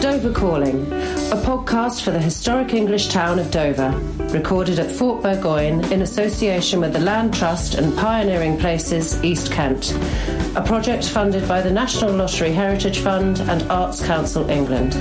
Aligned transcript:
Dover 0.00 0.32
Calling, 0.32 0.86
a 1.32 1.36
podcast 1.42 2.02
for 2.02 2.12
the 2.12 2.20
historic 2.20 2.72
English 2.72 3.08
town 3.08 3.40
of 3.40 3.50
Dover, 3.50 3.90
recorded 4.32 4.78
at 4.78 4.92
Fort 4.92 5.24
Burgoyne 5.24 5.84
in 5.92 6.02
association 6.02 6.80
with 6.80 6.92
the 6.92 7.00
Land 7.00 7.34
Trust 7.34 7.74
and 7.74 7.96
Pioneering 7.98 8.56
Places 8.56 9.20
East 9.24 9.50
Kent, 9.50 9.92
a 10.54 10.62
project 10.64 11.08
funded 11.08 11.48
by 11.48 11.60
the 11.60 11.70
National 11.72 12.12
Lottery 12.12 12.52
Heritage 12.52 13.00
Fund 13.00 13.40
and 13.40 13.64
Arts 13.64 14.06
Council 14.06 14.48
England. 14.48 14.94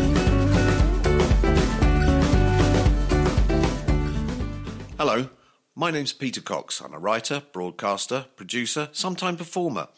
My 5.77 5.91
name's 5.91 6.13
Peter 6.13 6.39
Cox. 6.39 6.79
I'm 6.79 6.93
a 6.93 6.99
writer, 6.99 7.43
broadcaster, 7.51 8.27
producer, 8.37 8.87
sometime 8.93 9.35
performer. 9.35 9.89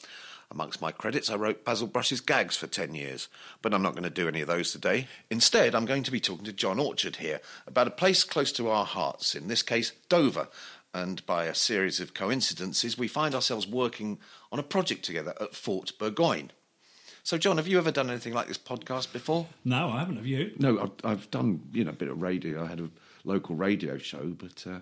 Amongst 0.50 0.82
my 0.82 0.92
credits, 0.92 1.30
I 1.30 1.36
wrote 1.36 1.64
Basil 1.64 1.88
Brush's 1.88 2.22
gags 2.22 2.58
for 2.58 2.66
10 2.66 2.96
years, 2.96 3.28
but 3.62 3.74
I'm 3.74 3.84
not 3.84 3.92
going 3.94 4.04
to 4.04 4.10
do 4.10 4.28
any 4.28 4.42
of 4.42 4.48
those 4.48 4.72
today. 4.72 5.08
Instead, 5.30 5.76
I'm 5.76 5.86
going 5.86 6.04
to 6.04 6.12
be 6.12 6.20
talking 6.20 6.46
to 6.46 6.54
John 6.54 6.80
Orchard 6.80 7.18
here 7.18 7.42
about 7.68 7.86
a 7.86 7.92
place 7.92 8.24
close 8.24 8.52
to 8.54 8.70
our 8.70 8.86
hearts, 8.86 9.36
in 9.36 9.50
this 9.50 9.62
case, 9.62 9.92
Dover. 10.10 10.48
And 10.94 11.24
by 11.28 11.46
a 11.46 11.54
series 11.54 12.00
of 12.00 12.16
coincidences, 12.16 12.98
we 12.98 13.08
find 13.08 13.36
ourselves 13.36 13.68
working 13.68 14.18
on 14.52 14.58
a 14.58 14.64
project 14.64 15.04
together 15.06 15.36
at 15.40 15.54
Fort 15.54 15.92
Burgoyne. 16.00 16.52
So, 17.22 17.38
John, 17.38 17.58
have 17.58 17.68
you 17.68 17.78
ever 17.78 17.92
done 17.92 18.10
anything 18.10 18.34
like 18.34 18.48
this 18.48 18.58
podcast 18.58 19.12
before? 19.12 19.48
No, 19.66 19.90
I 19.90 20.00
haven't. 20.00 20.16
Have 20.16 20.26
you? 20.26 20.54
No, 20.58 20.80
I've, 20.80 21.12
I've 21.12 21.30
done 21.30 21.62
you 21.74 21.84
know 21.84 21.92
a 21.92 21.94
bit 21.94 22.08
of 22.08 22.22
radio. 22.22 22.64
I 22.64 22.68
had 22.68 22.80
a 22.80 22.90
local 23.26 23.56
radio 23.56 23.98
show, 23.98 24.34
but 24.38 24.66
uh, 24.66 24.80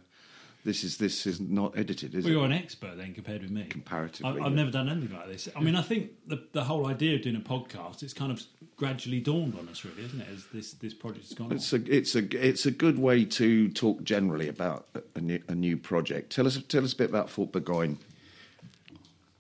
this 0.66 0.84
is 0.84 0.98
this 0.98 1.26
is 1.26 1.40
not 1.40 1.78
edited, 1.78 2.14
is 2.16 2.24
Well, 2.26 2.32
it? 2.34 2.36
you're 2.36 2.46
an 2.46 2.52
expert 2.52 2.98
then 2.98 3.14
compared 3.14 3.42
with 3.44 3.52
me. 3.52 3.64
Comparatively, 3.70 4.30
I, 4.30 4.36
yeah. 4.36 4.46
I've 4.46 4.54
never 4.54 4.72
done 4.72 4.90
anything 4.90 5.16
like 5.16 5.28
this. 5.28 5.48
I 5.56 5.62
mean, 5.62 5.76
I 5.76 5.82
think 5.82 6.12
the 6.28 6.44
the 6.52 6.64
whole 6.66 6.88
idea 6.88 7.16
of 7.16 7.22
doing 7.22 7.38
a 7.38 7.40
podcast 7.40 8.04
it's 8.04 8.14
kind 8.14 8.32
of 8.32 8.42
gradually 8.76 9.22
dawned 9.22 9.56
on 9.58 9.70
us, 9.70 9.86
really, 9.86 10.04
isn't 10.04 10.20
it? 10.20 10.28
As 10.34 10.46
this 10.54 10.74
this 10.74 10.94
project 10.94 11.28
has 11.28 11.34
gone 11.38 11.52
on. 11.52 11.56
It's 11.56 11.72
a 11.72 11.78
it's 11.98 12.16
a 12.16 12.24
it's 12.50 12.66
a 12.66 12.72
good 12.72 13.00
way 13.00 13.24
to 13.26 13.70
talk 13.70 14.04
generally 14.04 14.48
about 14.50 14.88
a- 14.96 15.04
a 15.16 15.22
new, 15.22 15.40
a 15.48 15.56
new 15.56 15.78
project. 15.78 16.32
Tell 16.36 16.48
us 16.48 16.60
tell 16.68 16.84
us 16.84 16.94
a 16.94 16.98
bit 16.98 17.10
about 17.10 17.30
Fort 17.30 17.52
Burgoyne. 17.54 17.98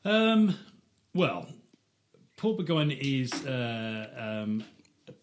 Um, 0.05 0.55
well, 1.13 1.47
Fort 2.37 2.57
Burgoyne 2.57 2.91
is 2.91 3.33
uh, 3.45 4.43
um, 4.43 4.63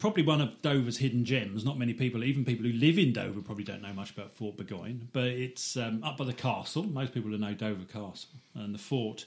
probably 0.03 0.25
one 0.25 0.41
of 0.41 0.61
Dover's 0.63 0.99
hidden 0.99 1.25
gems. 1.25 1.65
Not 1.65 1.79
many 1.79 1.95
people, 1.95 2.25
even 2.25 2.45
people 2.45 2.67
who 2.67 2.73
live 2.73 2.99
in 2.99 3.13
Dover, 3.13 3.41
probably 3.41 3.63
don't 3.63 3.83
know 3.83 3.93
much 3.93 4.11
about 4.11 4.35
Fort 4.35 4.57
Burgoyne. 4.57 5.09
But 5.13 5.29
it's 5.29 5.77
um, 5.77 6.03
up 6.03 6.17
by 6.17 6.25
the 6.25 6.33
castle. 6.33 6.83
Most 6.83 7.15
people 7.15 7.31
know 7.31 7.55
Dover 7.55 7.85
Castle, 7.85 8.31
and 8.57 8.75
the 8.75 8.81
fort 8.81 9.27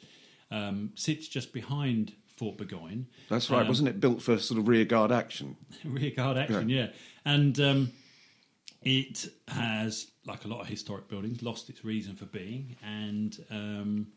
um, 0.52 0.92
sits 0.96 1.30
just 1.30 1.54
behind 1.54 2.12
Fort 2.36 2.58
Burgoyne. 2.58 3.08
That's 3.30 3.50
right, 3.50 3.62
Um, 3.62 3.70
wasn't 3.70 3.88
it 3.88 4.02
built 4.02 4.22
for 4.22 4.38
sort 4.38 4.60
of 4.60 4.68
rearguard 4.68 5.14
action? 5.14 5.56
rearguard 5.86 6.36
action, 6.36 6.68
yeah. 6.68 6.90
And 7.24 7.58
um, 7.62 7.92
it 8.82 9.28
has, 9.48 10.12
like 10.28 10.44
a 10.44 10.50
lot 10.50 10.60
of 10.60 10.68
historic 10.68 11.08
buildings, 11.08 11.42
lost 11.42 11.70
its 11.70 11.86
reason 11.86 12.18
for 12.18 12.26
being. 12.26 12.76
And 12.84 13.42
um, 13.50 14.08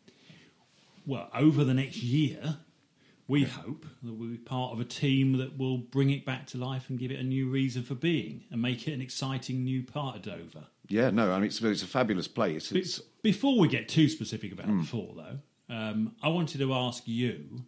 well, 1.07 1.31
over 1.33 1.63
the 1.63 1.75
next 1.75 2.03
year, 2.03 2.57
we 3.29 3.45
hope 3.45 3.85
that 4.03 4.15
we'll 4.15 4.31
be 4.31 4.39
part 4.39 4.73
of 4.73 4.81
a 4.81 4.85
team 4.85 5.37
that 5.39 5.59
will 5.59 5.79
bring 5.79 6.11
it 6.11 6.25
back 6.25 6.47
to 6.49 6.59
life 6.59 6.89
and 6.89 6.99
give 6.99 7.11
it 7.11 7.21
a 7.21 7.23
new 7.23 7.49
reason 7.49 7.83
for 7.83 7.95
being 7.95 8.45
and 8.51 8.61
make 8.61 8.89
it 8.89 8.93
an 8.93 9.03
exciting 9.03 9.63
new 9.63 9.83
part 9.83 10.17
of 10.17 10.23
Dover. 10.23 10.67
Yeah, 10.89 11.11
no, 11.11 11.31
I 11.33 11.37
mean 11.37 11.45
it's, 11.45 11.61
it's 11.61 11.83
a 11.83 11.87
fabulous 11.87 12.27
place. 12.27 12.73
It's 12.73 12.99
Before 13.23 13.59
we 13.59 13.69
get 13.69 13.89
too 13.89 14.09
specific 14.09 14.53
about 14.53 14.67
the 14.67 14.83
fort, 14.85 15.17
though, 15.17 15.75
um, 15.75 16.15
I 16.23 16.29
wanted 16.29 16.59
to 16.59 16.73
ask 16.73 17.07
you 17.07 17.65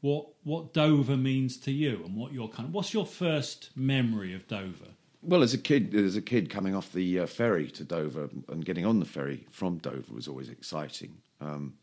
what 0.00 0.28
what 0.44 0.72
Dover 0.72 1.16
means 1.16 1.56
to 1.58 1.72
you 1.72 2.02
and 2.04 2.16
what 2.16 2.32
your 2.32 2.48
kind 2.48 2.68
of 2.68 2.74
what's 2.74 2.94
your 2.94 3.04
first 3.04 3.70
memory 3.74 4.32
of 4.32 4.46
Dover? 4.46 4.86
well 5.22 5.42
as 5.42 5.52
a 5.52 5.58
kid 5.58 5.94
as 5.94 6.16
a 6.16 6.22
kid 6.22 6.48
coming 6.48 6.74
off 6.74 6.92
the 6.92 7.20
uh, 7.20 7.26
ferry 7.26 7.70
to 7.70 7.84
Dover 7.84 8.30
and 8.48 8.64
getting 8.64 8.86
on 8.86 9.00
the 9.00 9.04
ferry 9.04 9.46
from 9.50 9.78
Dover 9.78 10.14
was 10.14 10.28
always 10.28 10.48
exciting. 10.48 11.18
Um, 11.40 11.74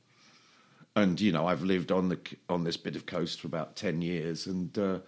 and 0.98 1.20
you 1.22 1.32
know 1.32 1.48
I've 1.48 1.62
lived 1.64 1.92
on 1.92 2.10
the 2.10 2.20
on 2.50 2.64
this 2.64 2.78
bit 2.78 2.96
of 2.96 3.06
coast 3.06 3.42
for 3.42 3.48
about 3.48 3.76
ten 3.76 4.02
years, 4.02 4.48
and 4.48 4.78
uh, 4.78 5.00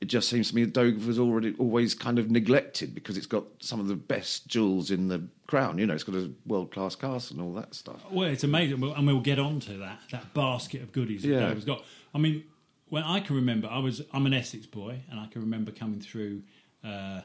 it 0.00 0.06
just 0.06 0.28
seems 0.28 0.48
to 0.48 0.54
me 0.54 0.64
that 0.64 0.72
Dover 0.72 1.06
was 1.06 1.18
already 1.18 1.54
always 1.58 1.94
kind 1.94 2.18
of 2.18 2.30
neglected 2.30 2.94
because 2.94 3.16
it's 3.16 3.26
got 3.26 3.44
some 3.58 3.80
of 3.80 3.88
the 3.88 3.96
best 3.96 4.46
jewels 4.48 4.90
in 4.90 5.08
the 5.08 5.22
crown. 5.46 5.78
You 5.78 5.86
know, 5.86 5.94
it's 5.94 6.04
got 6.04 6.14
a 6.14 6.30
world 6.46 6.70
class 6.72 6.94
castle 6.96 7.36
and 7.36 7.46
all 7.46 7.52
that 7.60 7.74
stuff. 7.74 8.00
Well, 8.10 8.28
it's 8.28 8.44
amazing, 8.44 8.80
Well, 8.80 8.94
and 8.94 9.06
we'll 9.06 9.20
get 9.20 9.38
on 9.38 9.60
to 9.60 9.74
that 9.78 10.00
that 10.10 10.32
basket 10.34 10.82
of 10.82 10.92
goodies 10.92 11.22
that 11.22 11.28
Yeah. 11.28 11.40
Dover's 11.48 11.64
got. 11.64 11.84
I 12.14 12.18
mean, 12.18 12.44
when 12.88 13.02
I 13.04 13.20
can 13.20 13.36
remember, 13.36 13.68
I 13.68 13.78
was 13.78 14.02
I'm 14.12 14.26
an 14.26 14.34
Essex 14.34 14.66
boy, 14.66 15.02
and 15.10 15.20
I 15.20 15.26
can 15.26 15.42
remember 15.42 15.70
coming 15.70 16.00
through 16.00 16.42
uh, 16.82 17.20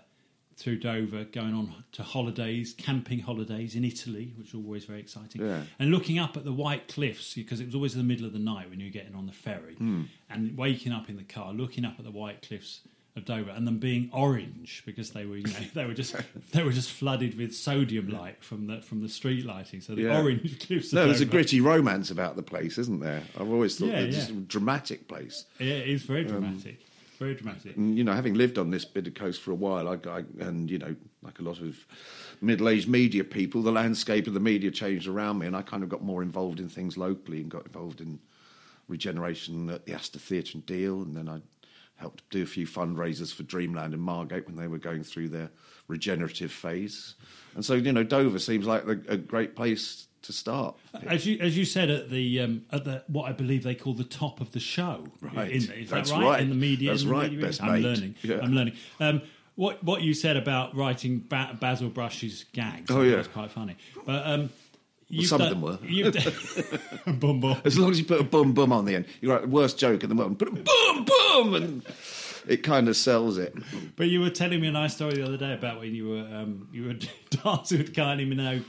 through 0.57 0.79
Dover, 0.79 1.25
going 1.25 1.53
on 1.53 1.83
to 1.93 2.03
holidays, 2.03 2.73
camping 2.77 3.19
holidays 3.19 3.75
in 3.75 3.83
Italy, 3.83 4.33
which 4.37 4.53
were 4.53 4.61
always 4.61 4.85
very 4.85 4.99
exciting, 5.01 5.41
Yeah. 5.41 5.63
and 5.79 5.91
looking 5.91 6.17
up 6.17 6.37
at 6.37 6.45
the 6.45 6.53
White 6.53 6.87
Cliffs 6.87 7.33
because 7.33 7.59
it 7.59 7.65
was 7.65 7.75
always 7.75 7.93
in 7.93 7.99
the 7.99 8.05
middle 8.07 8.25
of 8.25 8.33
the 8.33 8.39
night 8.39 8.69
when 8.69 8.79
you 8.79 8.85
were 8.85 8.91
getting 8.91 9.15
on 9.15 9.25
the 9.25 9.33
ferry, 9.33 9.75
and 10.29 10.57
waking 10.57 10.91
up 10.93 11.09
in 11.09 11.17
the 11.17 11.23
car, 11.23 11.53
looking 11.53 11.83
up 11.85 11.95
at 11.99 12.05
the 12.05 12.11
White 12.11 12.41
Cliffs. 12.41 12.81
Of 13.17 13.23
Dover, 13.23 13.51
and 13.51 13.65
them 13.65 13.77
being 13.79 14.09
orange 14.11 14.83
because 14.85 15.11
they 15.11 15.25
were, 15.25 15.37
you 15.37 15.43
know, 15.47 15.53
they 15.73 15.85
were 15.85 15.93
just 15.93 16.17
they 16.51 16.63
were 16.63 16.73
just 16.73 16.91
flooded 16.91 17.37
with 17.37 17.55
sodium 17.55 18.09
light 18.09 18.43
from 18.43 18.67
the 18.67 18.81
from 18.81 19.01
the 19.01 19.07
street 19.07 19.45
lighting. 19.45 19.79
So 19.79 19.95
the 19.95 20.01
Yeah. 20.01 20.21
orange 20.21 20.59
cliffs. 20.67 20.87
of 20.87 20.95
No, 20.95 21.05
there's 21.05 21.21
a 21.21 21.25
gritty 21.25 21.61
romance 21.61 22.11
about 22.11 22.35
the 22.35 22.43
place, 22.43 22.77
isn't 22.77 22.99
there? 22.99 23.23
I've 23.39 23.49
always 23.49 23.77
thought 23.79 23.85
Yeah, 23.87 23.99
it's 24.01 24.29
yeah. 24.29 24.35
a 24.35 24.39
dramatic 24.41 25.07
place. 25.07 25.45
Yeah, 25.61 25.75
it 25.75 25.87
is 25.87 26.01
Um, 26.01 26.07
very 26.07 26.25
dramatic. 26.25 26.85
Very 27.15 27.35
dramatic. 27.35 27.75
And, 27.75 27.97
you 27.97 28.03
know, 28.03 28.13
having 28.13 28.33
lived 28.33 28.57
on 28.57 28.69
this 28.69 28.85
bit 28.85 29.07
of 29.07 29.13
coast 29.13 29.41
for 29.41 29.51
a 29.51 29.55
while, 29.55 29.87
I, 29.87 29.97
I, 30.09 30.23
and 30.39 30.69
you 30.69 30.77
know, 30.77 30.95
like 31.21 31.39
a 31.39 31.43
lot 31.43 31.59
of 31.59 31.75
middle-aged 32.41 32.87
media 32.87 33.23
people, 33.23 33.61
the 33.61 33.71
landscape 33.71 34.27
of 34.27 34.33
the 34.33 34.39
media 34.39 34.71
changed 34.71 35.07
around 35.07 35.39
me, 35.39 35.47
and 35.47 35.55
I 35.55 35.61
kind 35.61 35.83
of 35.83 35.89
got 35.89 36.03
more 36.03 36.21
involved 36.21 36.59
in 36.59 36.69
things 36.69 36.97
locally 36.97 37.41
and 37.41 37.49
got 37.49 37.65
involved 37.65 38.01
in 38.01 38.19
regeneration 38.87 39.69
at 39.69 39.85
the 39.85 39.93
Astor 39.93 40.19
Theatre 40.19 40.51
and 40.55 40.65
Deal, 40.65 41.01
and 41.01 41.15
then 41.15 41.27
I 41.27 41.41
helped 41.97 42.29
do 42.29 42.43
a 42.43 42.45
few 42.45 42.67
fundraisers 42.67 43.33
for 43.33 43.43
Dreamland 43.43 43.93
and 43.93 44.03
Margate 44.03 44.45
when 44.45 44.57
they 44.57 44.67
were 44.67 44.77
going 44.77 45.03
through 45.03 45.29
their 45.29 45.49
regenerative 45.87 46.51
phase. 46.51 47.15
And 47.55 47.63
so, 47.63 47.75
you 47.75 47.93
know, 47.93 48.03
Dover 48.03 48.37
seems 48.37 48.65
like 48.65 48.85
a, 48.85 48.99
a 49.07 49.17
great 49.17 49.55
place 49.55 50.07
to 50.25 50.33
start. 50.33 50.75
As 51.07 51.25
you 51.25 51.37
as 51.39 51.57
you 51.57 51.65
said 51.65 51.89
at 51.89 52.09
the 52.09 52.41
um, 52.41 52.65
at 52.71 52.83
the 52.85 53.03
what 53.07 53.29
I 53.29 53.31
believe 53.31 53.63
they 53.63 53.75
call 53.75 53.93
the 53.93 54.03
top 54.03 54.41
of 54.41 54.51
the 54.51 54.59
show. 54.59 55.05
Right. 55.21 55.51
In, 55.51 55.57
is 55.57 55.89
That's 55.89 56.09
that 56.09 56.17
right? 56.17 56.25
right. 56.25 56.41
In 56.41 56.49
the 56.49 56.55
media. 56.55 56.91
That's 56.91 57.03
in 57.03 57.09
the 57.09 57.13
right, 57.13 57.31
media. 57.31 57.45
best 57.45 57.61
I'm 57.61 57.81
learning. 57.81 58.15
Yeah. 58.21 58.39
I'm 58.41 58.53
learning. 58.53 58.75
Um, 58.99 59.21
what 59.55 59.83
what 59.83 60.01
you 60.01 60.13
said 60.13 60.37
about 60.37 60.75
writing 60.75 61.25
ba- 61.29 61.57
Basil 61.59 61.89
Brush's 61.89 62.45
gags. 62.53 62.91
Oh, 62.91 63.01
yeah. 63.01 63.17
was 63.17 63.27
quite 63.27 63.51
funny. 63.51 63.77
But 64.05 64.27
um, 64.27 64.49
you've 65.07 65.27
some 65.27 65.41
of 65.41 65.49
them 65.49 65.61
were. 65.61 65.79
You've 65.83 66.13
bum, 67.19 67.39
bum. 67.39 67.61
As 67.63 67.77
long 67.79 67.91
as 67.91 67.99
you 67.99 68.05
put 68.05 68.19
a 68.19 68.23
bum 68.23 68.53
bum 68.53 68.73
on 68.73 68.85
the 68.85 68.95
end, 68.95 69.05
you 69.21 69.31
write 69.31 69.43
the 69.43 69.47
worst 69.47 69.77
joke 69.77 70.03
in 70.03 70.09
the 70.09 70.15
world. 70.15 70.37
Put 70.37 70.49
a 70.49 70.51
bum 70.51 71.05
bum, 71.05 71.55
and 71.55 71.83
it 72.47 72.63
kind 72.63 72.89
of 72.89 72.97
sells 72.97 73.37
it. 73.37 73.55
But 73.95 74.07
you 74.07 74.21
were 74.21 74.29
telling 74.29 74.59
me 74.61 74.67
a 74.67 74.71
nice 74.71 74.95
story 74.95 75.15
the 75.15 75.25
other 75.25 75.37
day 75.37 75.53
about 75.53 75.79
when 75.79 75.95
you 75.95 76.09
were 76.09 76.27
um, 76.35 76.67
you 76.71 76.85
were 76.85 76.93
dancing 77.29 77.77
with 77.77 77.93
Kylie 77.93 78.27
Minogue 78.27 78.63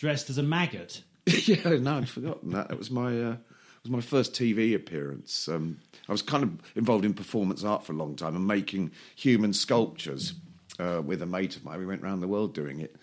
dressed 0.00 0.30
as 0.30 0.38
a 0.38 0.42
maggot. 0.42 1.02
yeah, 1.26 1.76
no, 1.76 1.98
I'd 1.98 2.08
forgotten 2.08 2.50
that. 2.52 2.68
That 2.68 2.78
was 2.78 2.90
my 2.90 3.22
uh, 3.22 3.36
was 3.82 3.90
my 3.90 4.00
first 4.00 4.32
TV 4.32 4.74
appearance. 4.74 5.46
Um, 5.46 5.78
I 6.08 6.12
was 6.12 6.22
kind 6.22 6.42
of 6.42 6.50
involved 6.74 7.04
in 7.04 7.12
performance 7.12 7.62
art 7.62 7.84
for 7.84 7.92
a 7.92 7.96
long 7.96 8.16
time 8.16 8.34
and 8.34 8.46
making 8.46 8.92
human 9.14 9.52
sculptures 9.52 10.34
uh, 10.78 11.02
with 11.04 11.20
a 11.22 11.26
mate 11.26 11.56
of 11.56 11.64
mine. 11.64 11.78
We 11.78 11.86
went 11.86 12.02
around 12.02 12.20
the 12.20 12.28
world 12.28 12.54
doing 12.54 12.80
it. 12.80 12.96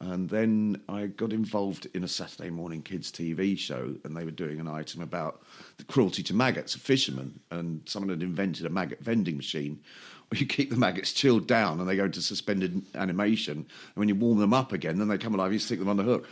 And 0.00 0.28
then 0.28 0.82
I 0.88 1.06
got 1.06 1.32
involved 1.32 1.86
in 1.94 2.04
a 2.04 2.08
Saturday 2.08 2.50
morning 2.50 2.82
kids 2.82 3.10
TV 3.10 3.56
show, 3.58 3.94
and 4.04 4.16
they 4.16 4.24
were 4.24 4.30
doing 4.30 4.60
an 4.60 4.68
item 4.68 5.02
about 5.02 5.42
the 5.78 5.84
cruelty 5.84 6.22
to 6.24 6.34
maggots, 6.34 6.74
a 6.74 6.80
fisherman, 6.80 7.40
and 7.50 7.80
someone 7.86 8.10
had 8.10 8.22
invented 8.22 8.66
a 8.66 8.70
maggot 8.70 9.00
vending 9.00 9.36
machine 9.36 9.80
where 10.28 10.38
you 10.38 10.46
keep 10.46 10.70
the 10.70 10.76
maggots 10.76 11.12
chilled 11.12 11.46
down 11.46 11.80
and 11.80 11.88
they 11.88 11.96
go 11.96 12.04
into 12.04 12.20
suspended 12.20 12.82
animation. 12.94 13.56
And 13.58 13.66
when 13.94 14.08
you 14.08 14.14
warm 14.14 14.38
them 14.38 14.52
up 14.52 14.72
again, 14.72 14.98
then 14.98 15.08
they 15.08 15.18
come 15.18 15.34
alive, 15.34 15.52
you 15.52 15.58
stick 15.58 15.78
them 15.78 15.88
on 15.88 15.96
the 15.96 16.02
hook 16.02 16.26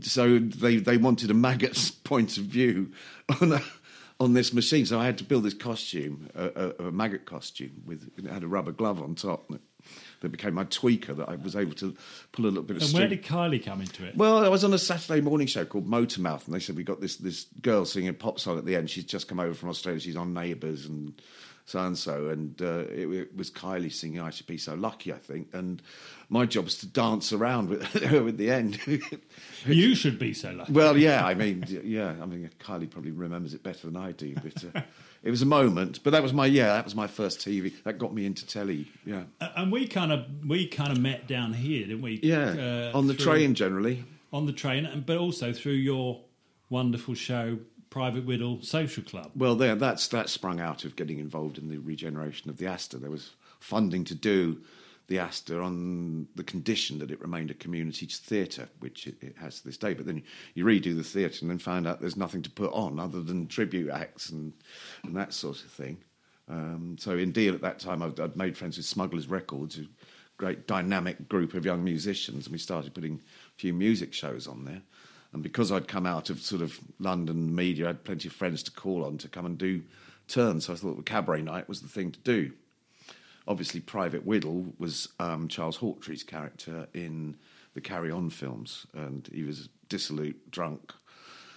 so 0.00 0.38
they 0.38 0.76
they 0.76 0.96
wanted 0.96 1.30
a 1.30 1.34
maggot's 1.34 1.90
point 2.10 2.36
of 2.38 2.44
view 2.44 2.92
on 3.40 3.52
a, 3.52 3.62
on 4.18 4.34
this 4.34 4.52
machine. 4.52 4.86
So 4.86 4.98
I 5.00 5.06
had 5.06 5.18
to 5.18 5.24
build 5.24 5.44
this 5.44 5.54
costume, 5.54 6.30
a, 6.34 6.72
a, 6.78 6.86
a 6.86 6.92
maggot 6.92 7.24
costume 7.24 7.82
with 7.86 8.10
it 8.16 8.26
had 8.26 8.42
a 8.42 8.48
rubber 8.48 8.72
glove 8.72 9.02
on 9.02 9.14
top. 9.14 9.48
That, 9.48 9.60
that 10.20 10.28
became 10.28 10.54
my 10.54 10.64
tweaker. 10.64 11.16
That 11.16 11.28
I 11.28 11.36
was 11.36 11.56
able 11.56 11.72
to 11.76 11.96
pull 12.32 12.44
a 12.44 12.48
little 12.48 12.62
bit 12.62 12.76
of. 12.76 12.82
And 12.82 12.90
string. 12.90 13.00
where 13.00 13.08
did 13.08 13.24
Kylie 13.24 13.64
come 13.64 13.80
into 13.80 14.06
it? 14.06 14.16
Well, 14.16 14.44
I 14.44 14.48
was 14.48 14.62
on 14.62 14.74
a 14.74 14.78
Saturday 14.78 15.22
morning 15.22 15.46
show 15.46 15.64
called 15.64 15.88
Motormouth, 15.88 16.44
and 16.44 16.54
they 16.54 16.60
said 16.60 16.76
we 16.76 16.84
got 16.84 17.00
this 17.00 17.16
this 17.16 17.46
girl 17.62 17.84
singing 17.84 18.10
a 18.10 18.12
pop 18.12 18.38
song 18.38 18.58
at 18.58 18.66
the 18.66 18.76
end. 18.76 18.90
She's 18.90 19.04
just 19.04 19.28
come 19.28 19.40
over 19.40 19.54
from 19.54 19.70
Australia. 19.70 20.00
She's 20.00 20.16
on 20.16 20.34
Neighbours, 20.34 20.86
and 20.86 21.20
so 21.70 21.80
and 21.86 21.96
so, 21.96 22.28
and 22.28 22.60
uh, 22.60 22.84
it, 22.90 23.06
it 23.08 23.36
was 23.36 23.50
Kylie 23.50 23.92
singing 23.92 24.20
"I 24.20 24.30
Should 24.30 24.46
Be 24.46 24.58
So 24.58 24.74
Lucky," 24.74 25.12
I 25.12 25.18
think, 25.18 25.48
and 25.52 25.80
my 26.28 26.46
job 26.46 26.64
was 26.64 26.78
to 26.78 26.86
dance 26.86 27.32
around 27.32 27.68
with 27.70 27.82
her 28.04 28.26
at 28.26 28.36
the 28.36 28.50
end. 28.50 28.78
You 29.66 29.94
should 29.94 30.18
be 30.18 30.32
so 30.32 30.52
lucky. 30.52 30.72
well, 30.72 30.96
yeah, 30.96 31.22
I 31.24 31.34
mean, 31.34 31.64
yeah, 31.84 32.14
I 32.22 32.24
mean, 32.24 32.48
Kylie 32.60 32.88
probably 32.88 33.10
remembers 33.10 33.52
it 33.52 33.62
better 33.62 33.86
than 33.88 33.96
I 33.96 34.12
do, 34.12 34.34
but 34.42 34.64
uh, 34.74 34.80
it 35.22 35.30
was 35.30 35.42
a 35.42 35.46
moment. 35.46 36.02
But 36.02 36.10
that 36.12 36.22
was 36.22 36.32
my 36.32 36.46
yeah, 36.46 36.68
that 36.68 36.84
was 36.84 36.94
my 36.94 37.06
first 37.06 37.40
TV. 37.40 37.72
That 37.84 37.98
got 37.98 38.14
me 38.14 38.24
into 38.24 38.46
telly. 38.46 38.88
Yeah, 39.04 39.24
And 39.40 39.70
we 39.70 39.86
kind 39.86 40.12
of 40.12 40.24
we 40.48 40.66
kind 40.66 40.90
of 40.92 40.98
met 40.98 41.26
down 41.28 41.52
here, 41.52 41.86
didn't 41.86 42.00
we? 42.02 42.20
yeah, 42.22 42.90
Uh, 42.92 42.98
on 42.98 43.06
the 43.06 43.12
through- 43.14 43.24
train 43.34 43.54
generally. 43.54 44.04
on 44.32 44.46
the 44.46 44.52
train, 44.54 44.86
and- 44.86 45.04
but 45.04 45.18
also 45.18 45.52
through 45.52 45.72
your 45.74 46.22
wonderful 46.70 47.14
show, 47.14 47.58
Private 47.90 48.24
Widdle 48.24 48.62
Social 48.62 49.02
Club. 49.02 49.32
Well, 49.34 49.56
there, 49.56 49.74
that's 49.74 50.08
that 50.08 50.28
sprung 50.28 50.60
out 50.60 50.84
of 50.84 50.96
getting 50.96 51.18
involved 51.18 51.58
in 51.58 51.68
the 51.68 51.78
regeneration 51.78 52.48
of 52.48 52.56
the 52.56 52.66
Astor. 52.66 52.98
There 52.98 53.10
was 53.10 53.34
funding 53.58 54.04
to 54.04 54.14
do 54.14 54.60
the 55.08 55.18
Astor 55.18 55.60
on 55.60 56.28
the 56.36 56.44
condition 56.44 57.00
that 57.00 57.10
it 57.10 57.20
remained 57.20 57.50
a 57.50 57.54
community 57.54 58.06
theatre, 58.06 58.68
which 58.78 59.08
it, 59.08 59.16
it 59.20 59.36
has 59.38 59.58
to 59.58 59.64
this 59.66 59.76
day. 59.76 59.92
But 59.92 60.06
then 60.06 60.22
you 60.54 60.64
redo 60.64 60.96
the 60.96 61.02
theatre 61.02 61.40
and 61.42 61.50
then 61.50 61.58
find 61.58 61.86
out 61.86 62.00
there's 62.00 62.16
nothing 62.16 62.42
to 62.42 62.50
put 62.50 62.72
on 62.72 63.00
other 63.00 63.20
than 63.20 63.48
tribute 63.48 63.90
acts 63.90 64.30
and 64.30 64.52
and 65.02 65.16
that 65.16 65.32
sort 65.32 65.60
of 65.60 65.70
thing. 65.70 65.98
Um, 66.48 66.96
so 66.98 67.18
in 67.18 67.32
Deal 67.32 67.54
at 67.54 67.60
that 67.62 67.80
time, 67.80 68.02
I'd, 68.02 68.18
I'd 68.20 68.36
made 68.36 68.56
friends 68.56 68.76
with 68.76 68.86
Smugglers 68.86 69.28
Records, 69.28 69.78
a 69.78 69.84
great 70.36 70.66
dynamic 70.66 71.28
group 71.28 71.54
of 71.54 71.64
young 71.64 71.82
musicians, 71.82 72.46
and 72.46 72.52
we 72.52 72.58
started 72.58 72.94
putting 72.94 73.14
a 73.14 73.58
few 73.58 73.72
music 73.72 74.12
shows 74.12 74.46
on 74.46 74.64
there. 74.64 74.82
And 75.32 75.42
because 75.42 75.70
I'd 75.70 75.88
come 75.88 76.06
out 76.06 76.30
of 76.30 76.40
sort 76.40 76.62
of 76.62 76.78
London 76.98 77.54
media, 77.54 77.84
I 77.84 77.88
had 77.88 78.04
plenty 78.04 78.28
of 78.28 78.34
friends 78.34 78.62
to 78.64 78.70
call 78.70 79.04
on 79.04 79.18
to 79.18 79.28
come 79.28 79.46
and 79.46 79.56
do 79.56 79.82
turns. 80.26 80.66
So 80.66 80.72
I 80.72 80.76
thought 80.76 80.96
the 80.96 81.02
cabaret 81.02 81.42
night 81.42 81.68
was 81.68 81.80
the 81.80 81.88
thing 81.88 82.10
to 82.12 82.18
do. 82.20 82.52
Obviously, 83.46 83.80
Private 83.80 84.24
Widdle 84.24 84.66
was 84.78 85.08
um, 85.18 85.48
Charles 85.48 85.78
Hawtrey's 85.78 86.22
character 86.22 86.86
in 86.94 87.36
the 87.74 87.80
Carry 87.80 88.10
On 88.10 88.30
films, 88.30 88.86
and 88.94 89.28
he 89.32 89.42
was 89.44 89.68
dissolute, 89.88 90.50
drunk, 90.50 90.92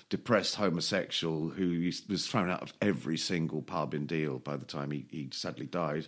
depressed 0.10 0.56
homosexual 0.56 1.50
who 1.50 1.90
was 2.10 2.28
thrown 2.28 2.50
out 2.50 2.62
of 2.62 2.74
every 2.82 3.18
single 3.18 3.62
pub 3.62 3.94
in 3.94 4.06
Deal 4.06 4.40
by 4.40 4.56
the 4.56 4.66
time 4.66 4.92
he, 4.92 5.06
he 5.10 5.30
sadly 5.32 5.66
died. 5.66 6.08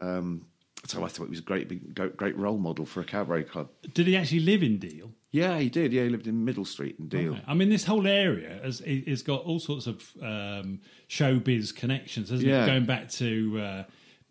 Um, 0.00 0.46
so 0.86 1.04
I 1.04 1.08
thought 1.08 1.24
he 1.24 1.30
was 1.30 1.38
a 1.40 1.42
great, 1.42 1.68
big- 1.68 1.94
great 2.16 2.36
role 2.36 2.58
model 2.58 2.86
for 2.86 3.00
a 3.00 3.04
cabaret 3.04 3.44
club. 3.44 3.68
Did 3.94 4.06
he 4.06 4.16
actually 4.16 4.40
live 4.40 4.62
in 4.62 4.78
Deal? 4.78 5.10
Yeah, 5.32 5.58
he 5.60 5.68
did. 5.68 5.92
Yeah, 5.92 6.02
he 6.04 6.08
lived 6.08 6.26
in 6.26 6.44
Middle 6.44 6.64
Street 6.64 6.96
in 6.98 7.06
Deal. 7.08 7.32
Okay. 7.34 7.42
I 7.46 7.54
mean, 7.54 7.68
this 7.68 7.84
whole 7.84 8.06
area 8.06 8.58
has 8.64 8.80
it's 8.84 9.22
got 9.22 9.42
all 9.44 9.60
sorts 9.60 9.86
of 9.86 10.02
um, 10.22 10.80
showbiz 11.08 11.74
connections, 11.74 12.30
hasn't 12.30 12.48
Yeah. 12.48 12.64
it? 12.64 12.66
Going 12.66 12.86
back 12.86 13.10
to 13.10 13.60
uh, 13.60 13.82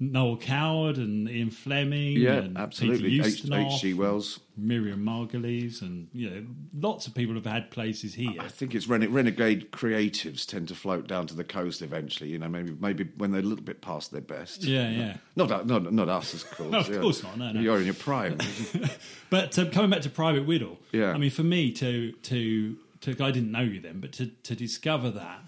Noel 0.01 0.37
Coward 0.37 0.97
and 0.97 1.29
Ian 1.29 1.49
Fleming, 1.51 2.13
Yeah, 2.13 2.35
and 2.35 2.57
absolutely. 2.57 3.09
Peter 3.09 3.27
H- 3.27 3.43
Ustinov, 3.43 3.73
H.G. 3.75 3.93
Wells. 3.95 4.39
Miriam 4.55 5.05
Margolyes, 5.05 5.81
and 5.81 6.07
you 6.13 6.29
know, 6.29 6.45
lots 6.73 7.05
of 7.07 7.13
people 7.13 7.35
have 7.35 7.45
had 7.45 7.69
places 7.71 8.13
here. 8.13 8.31
I 8.39 8.47
think 8.47 8.75
it's 8.75 8.87
rene- 8.87 9.07
renegade 9.07 9.71
creatives 9.71 10.45
tend 10.45 10.67
to 10.69 10.75
float 10.75 11.07
down 11.07 11.27
to 11.27 11.33
the 11.33 11.43
coast 11.43 11.81
eventually. 11.81 12.29
You 12.29 12.39
know, 12.39 12.47
maybe 12.47 12.75
maybe 12.79 13.09
when 13.17 13.31
they're 13.31 13.41
a 13.41 13.43
little 13.43 13.63
bit 13.63 13.81
past 13.81 14.11
their 14.11 14.21
best. 14.21 14.63
Yeah, 14.63 14.89
yeah. 14.89 15.17
Not 15.35 15.65
not 15.67 15.91
not 15.93 16.07
us, 16.09 16.33
of 16.33 16.49
course. 16.51 16.71
No, 16.71 16.79
of 16.79 16.89
yeah. 16.89 16.99
course 17.01 17.21
not, 17.23 17.37
no, 17.37 17.51
no. 17.51 17.59
You're 17.59 17.79
in 17.79 17.85
your 17.85 17.93
prime. 17.93 18.37
But 19.29 19.57
um, 19.59 19.69
coming 19.69 19.89
back 19.91 20.01
to 20.01 20.09
Private 20.09 20.45
Widdle, 20.45 20.79
Yeah. 20.91 21.11
I 21.11 21.17
mean, 21.17 21.29
for 21.31 21.43
me 21.43 21.71
to 21.73 22.11
to 22.13 22.77
to 23.01 23.11
I 23.23 23.31
didn't 23.31 23.51
know 23.51 23.61
you 23.61 23.79
then, 23.79 23.99
but 23.99 24.11
to 24.13 24.27
to 24.27 24.55
discover 24.55 25.09
that 25.11 25.41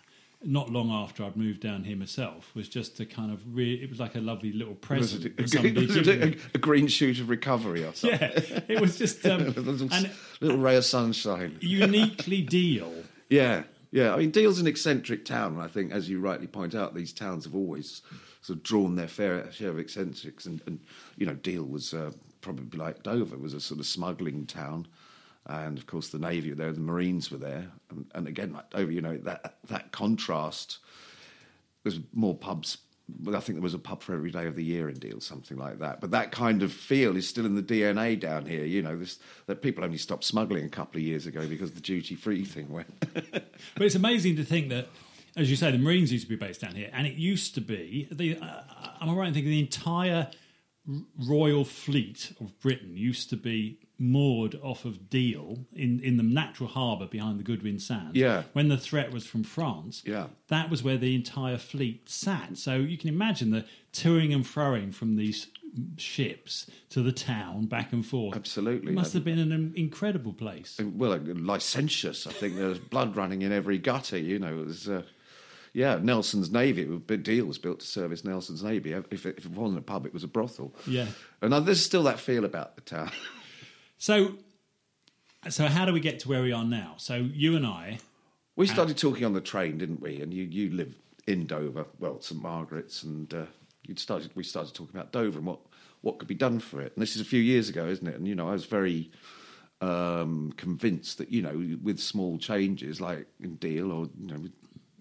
not 0.44 0.70
long 0.70 0.90
after 0.92 1.24
I'd 1.24 1.36
moved 1.36 1.62
down 1.62 1.84
here 1.84 1.96
myself 1.96 2.54
was 2.56 2.68
just 2.68 2.98
to 2.98 3.06
kind 3.06 3.32
of 3.32 3.42
re- 3.56 3.76
it 3.76 3.90
was 3.90 4.00
like 4.00 4.16
a 4.16 4.20
lovely 4.20 4.52
little 4.52 4.76
present. 4.76 5.26
it 5.26 5.38
that 5.38 5.46
a, 5.46 5.48
somebody 5.48 5.86
was 5.86 5.96
it 5.96 6.06
gave 6.06 6.46
a, 6.54 6.58
a 6.58 6.58
green 6.58 6.88
shoot 6.88 7.20
of 7.20 7.30
recovery 7.30 7.84
or 7.84 7.94
something? 7.94 8.20
yeah, 8.20 8.60
it 8.68 8.82
was 8.82 8.98
just 8.98 9.26
um, 9.28 9.42
a 9.42 9.60
little, 9.60 9.90
little 10.40 10.58
ray 10.58 10.76
of 10.78 10.86
sunshine. 10.86 11.58
uniquely 11.62 12.42
deal. 12.42 12.92
Yeah, 13.30 13.64
yeah. 13.92 14.14
I 14.14 14.18
mean, 14.18 14.32
Deal's 14.32 14.60
an 14.60 14.68
eccentric 14.68 15.24
town, 15.24 15.54
and 15.54 15.62
I 15.62 15.68
think, 15.68 15.94
as 15.94 16.10
you 16.10 16.20
rightly 16.20 16.48
point 16.48 16.76
out, 16.76 16.94
these 16.94 17.14
towns 17.14 17.46
have 17.46 17.56
always 17.56 18.02
sort 18.42 18.58
of 18.58 18.64
drawn 18.64 18.98
their 18.98 19.08
fair 19.08 19.50
share 19.54 19.70
of 19.70 19.80
eccentrics. 19.80 20.46
And, 20.46 20.62
and 20.66 20.82
you 21.16 21.26
know, 21.26 21.36
Deal 21.36 21.64
was 21.64 21.94
uh, 21.94 22.12
probably 22.42 22.78
like 22.78 23.04
Dover, 23.04 23.38
was 23.38 23.54
a 23.54 23.62
sort 23.62 23.80
of 23.80 23.86
smuggling 23.86 24.46
town. 24.48 24.86
And 25.46 25.78
of 25.78 25.88
course, 25.88 26.10
the 26.10 26.20
Navy 26.20 26.52
there, 26.52 26.72
the 26.72 26.80
Marines 26.80 27.32
were 27.32 27.38
there. 27.38 27.68
And, 27.90 28.06
and 28.14 28.28
again, 28.28 28.54
like 28.54 28.70
Dover, 28.70 28.92
you 28.92 29.02
know, 29.02 29.18
that, 29.18 29.58
that 29.70 29.92
contrast, 29.92 30.78
there's 31.84 32.00
more 32.14 32.36
pubs. 32.36 32.78
I 33.28 33.40
think 33.40 33.58
there 33.58 33.64
was 33.64 33.74
a 33.74 33.80
pub 33.80 34.04
for 34.04 34.14
every 34.14 34.32
day 34.32 34.46
of 34.46 34.56
the 34.56 34.64
year 34.64 34.88
in 34.88 34.98
Deal, 35.00 35.20
something 35.20 35.58
like 35.58 35.80
that. 35.80 36.00
But 36.00 36.12
that 36.12 36.32
kind 36.32 36.64
of 36.64 36.72
feel 36.72 37.18
is 37.18 37.28
still 37.28 37.46
in 37.46 37.56
the 37.56 37.64
DNA 37.64 38.18
down 38.20 38.46
here. 38.46 38.64
You 38.64 38.82
know, 38.82 38.96
this, 38.96 39.20
that 39.48 39.62
people 39.62 39.84
only 39.84 39.98
stopped 39.98 40.24
smuggling 40.24 40.64
a 40.64 40.70
couple 40.70 41.00
of 41.00 41.04
years 41.04 41.26
ago 41.26 41.46
because 41.48 41.72
the 41.72 41.82
duty 41.82 42.16
free 42.16 42.46
thing 42.46 42.70
went. 42.70 42.94
But 43.76 43.86
it's 43.86 43.96
amazing 43.96 44.36
to 44.38 44.44
think 44.44 44.70
that, 44.70 44.88
as 45.36 45.50
you 45.50 45.56
say, 45.56 45.72
the 45.72 45.78
Marines 45.78 46.12
used 46.12 46.26
to 46.26 46.30
be 46.30 46.36
based 46.36 46.62
down 46.62 46.76
here, 46.76 46.90
and 46.94 47.08
it 47.08 47.14
used 47.14 47.56
to 47.56 47.62
be. 47.62 48.08
The, 48.12 48.38
uh, 48.38 48.64
am 49.02 49.10
I 49.10 49.14
right 49.14 49.28
in 49.28 49.34
thinking 49.34 49.52
the 49.52 49.60
entire 49.60 50.30
royal 51.28 51.64
fleet 51.64 52.34
of 52.40 52.60
Britain 52.60 52.96
used 52.96 53.30
to 53.30 53.38
be 53.38 53.80
moored 54.02 54.60
off 54.64 54.84
of 54.84 55.10
Deal 55.10 55.60
in, 55.74 56.00
in 56.02 56.18
the 56.18 56.24
natural 56.24 56.68
harbour 56.68 57.06
behind 57.06 57.40
the 57.40 57.44
Goodwin 57.44 57.80
Sands? 57.80 58.16
Yeah. 58.16 58.44
When 58.54 58.68
the 58.68 58.78
threat 58.78 59.12
was 59.12 59.26
from 59.26 59.44
France, 59.44 60.02
Yeah. 60.06 60.28
that 60.48 60.70
was 60.70 60.82
where 60.84 60.98
the 60.98 61.16
entire 61.16 61.58
fleet 61.58 62.10
sat. 62.10 62.58
So 62.58 62.76
you 62.78 62.98
can 62.98 63.10
imagine 63.10 63.52
the 63.52 63.66
toing 63.94 64.34
and 64.34 64.44
froing 64.44 64.94
from 64.94 65.16
these 65.16 65.48
ships 65.98 66.70
to 66.90 67.02
the 67.02 67.12
town 67.14 67.66
back 67.66 67.94
and 67.94 68.06
forth. 68.06 68.36
Absolutely. 68.36 68.92
It 68.92 68.96
must 68.96 69.14
have 69.14 69.24
been 69.24 69.40
an 69.40 69.74
incredible 69.76 70.34
place. 70.34 70.80
well, 70.84 71.18
licentious. 71.20 72.28
I 72.28 72.32
think 72.32 72.56
there's 72.58 72.80
blood 72.80 73.16
running 73.16 73.42
in 73.42 73.52
every 73.52 73.78
gutter. 73.78 74.18
You 74.18 74.40
know, 74.40 74.60
it 74.62 74.66
was. 74.66 74.90
Uh, 74.90 75.04
yeah, 75.74 75.98
Nelson's 76.02 76.52
Navy. 76.52 76.84
A 76.84 76.88
big 76.98 77.24
deal 77.24 77.46
was 77.46 77.58
built 77.58 77.80
to 77.80 77.86
service 77.86 78.26
Nelson's 78.26 78.62
Navy. 78.62 78.92
If 78.92 79.26
it, 79.26 79.36
if 79.38 79.46
it 79.46 79.52
wasn't 79.52 79.80
a 79.80 79.82
pub, 79.82 80.06
it 80.06 80.14
was 80.14 80.26
a 80.26 80.28
brothel. 80.28 80.76
Yeah. 80.86 81.06
And 81.42 81.54
uh, 81.54 81.62
there's 81.62 81.82
still 81.82 82.04
that 82.04 82.20
feel 82.20 82.44
about 82.44 82.76
the 82.76 82.82
town. 82.82 83.12
So, 84.02 84.34
so 85.48 85.68
how 85.68 85.86
do 85.86 85.94
we 85.94 86.00
get 86.00 86.18
to 86.22 86.28
where 86.28 86.42
we 86.42 86.52
are 86.52 86.66
now? 86.66 86.96
So 86.98 87.18
you 87.18 87.56
and 87.56 87.68
I, 87.68 88.00
We 88.56 88.66
started 88.66 88.98
talking 88.98 89.26
on 89.26 89.34
the 89.34 89.42
train, 89.42 89.78
didn't 89.78 90.02
we? 90.02 90.22
And 90.22 90.34
you, 90.34 90.44
you 90.44 90.72
live 90.72 90.96
in 91.28 91.46
Dover, 91.46 91.86
well, 92.00 92.20
St 92.20 92.42
Margaret's, 92.42 93.04
and 93.04 93.32
uh, 93.32 93.46
you 93.84 93.96
started. 93.96 94.32
We 94.34 94.44
started 94.44 94.74
talking 94.74 94.96
about 94.96 95.12
Dover 95.12 95.38
and 95.38 95.46
what 95.46 95.60
what 96.02 96.18
could 96.18 96.28
be 96.28 96.34
done 96.34 96.58
for 96.58 96.82
it. 96.82 96.94
And 96.96 97.02
this 97.04 97.16
is 97.16 97.22
a 97.22 97.26
few 97.26 97.42
years 97.42 97.70
ago, 97.70 97.86
isn't 97.86 98.08
it? 98.08 98.16
And 98.16 98.28
you 98.28 98.34
know, 98.34 98.50
I 98.50 98.54
was 98.54 98.66
very 98.66 99.12
um, 99.82 100.52
convinced 100.58 101.20
that 101.20 101.30
you 101.30 101.44
know, 101.44 101.78
with 101.84 102.00
small 102.00 102.40
changes 102.40 103.00
like 103.00 103.28
in 103.40 103.58
Deal 103.58 103.92
or 103.92 104.10
you 104.20 104.34
know, 104.34 104.40
with 104.40 104.54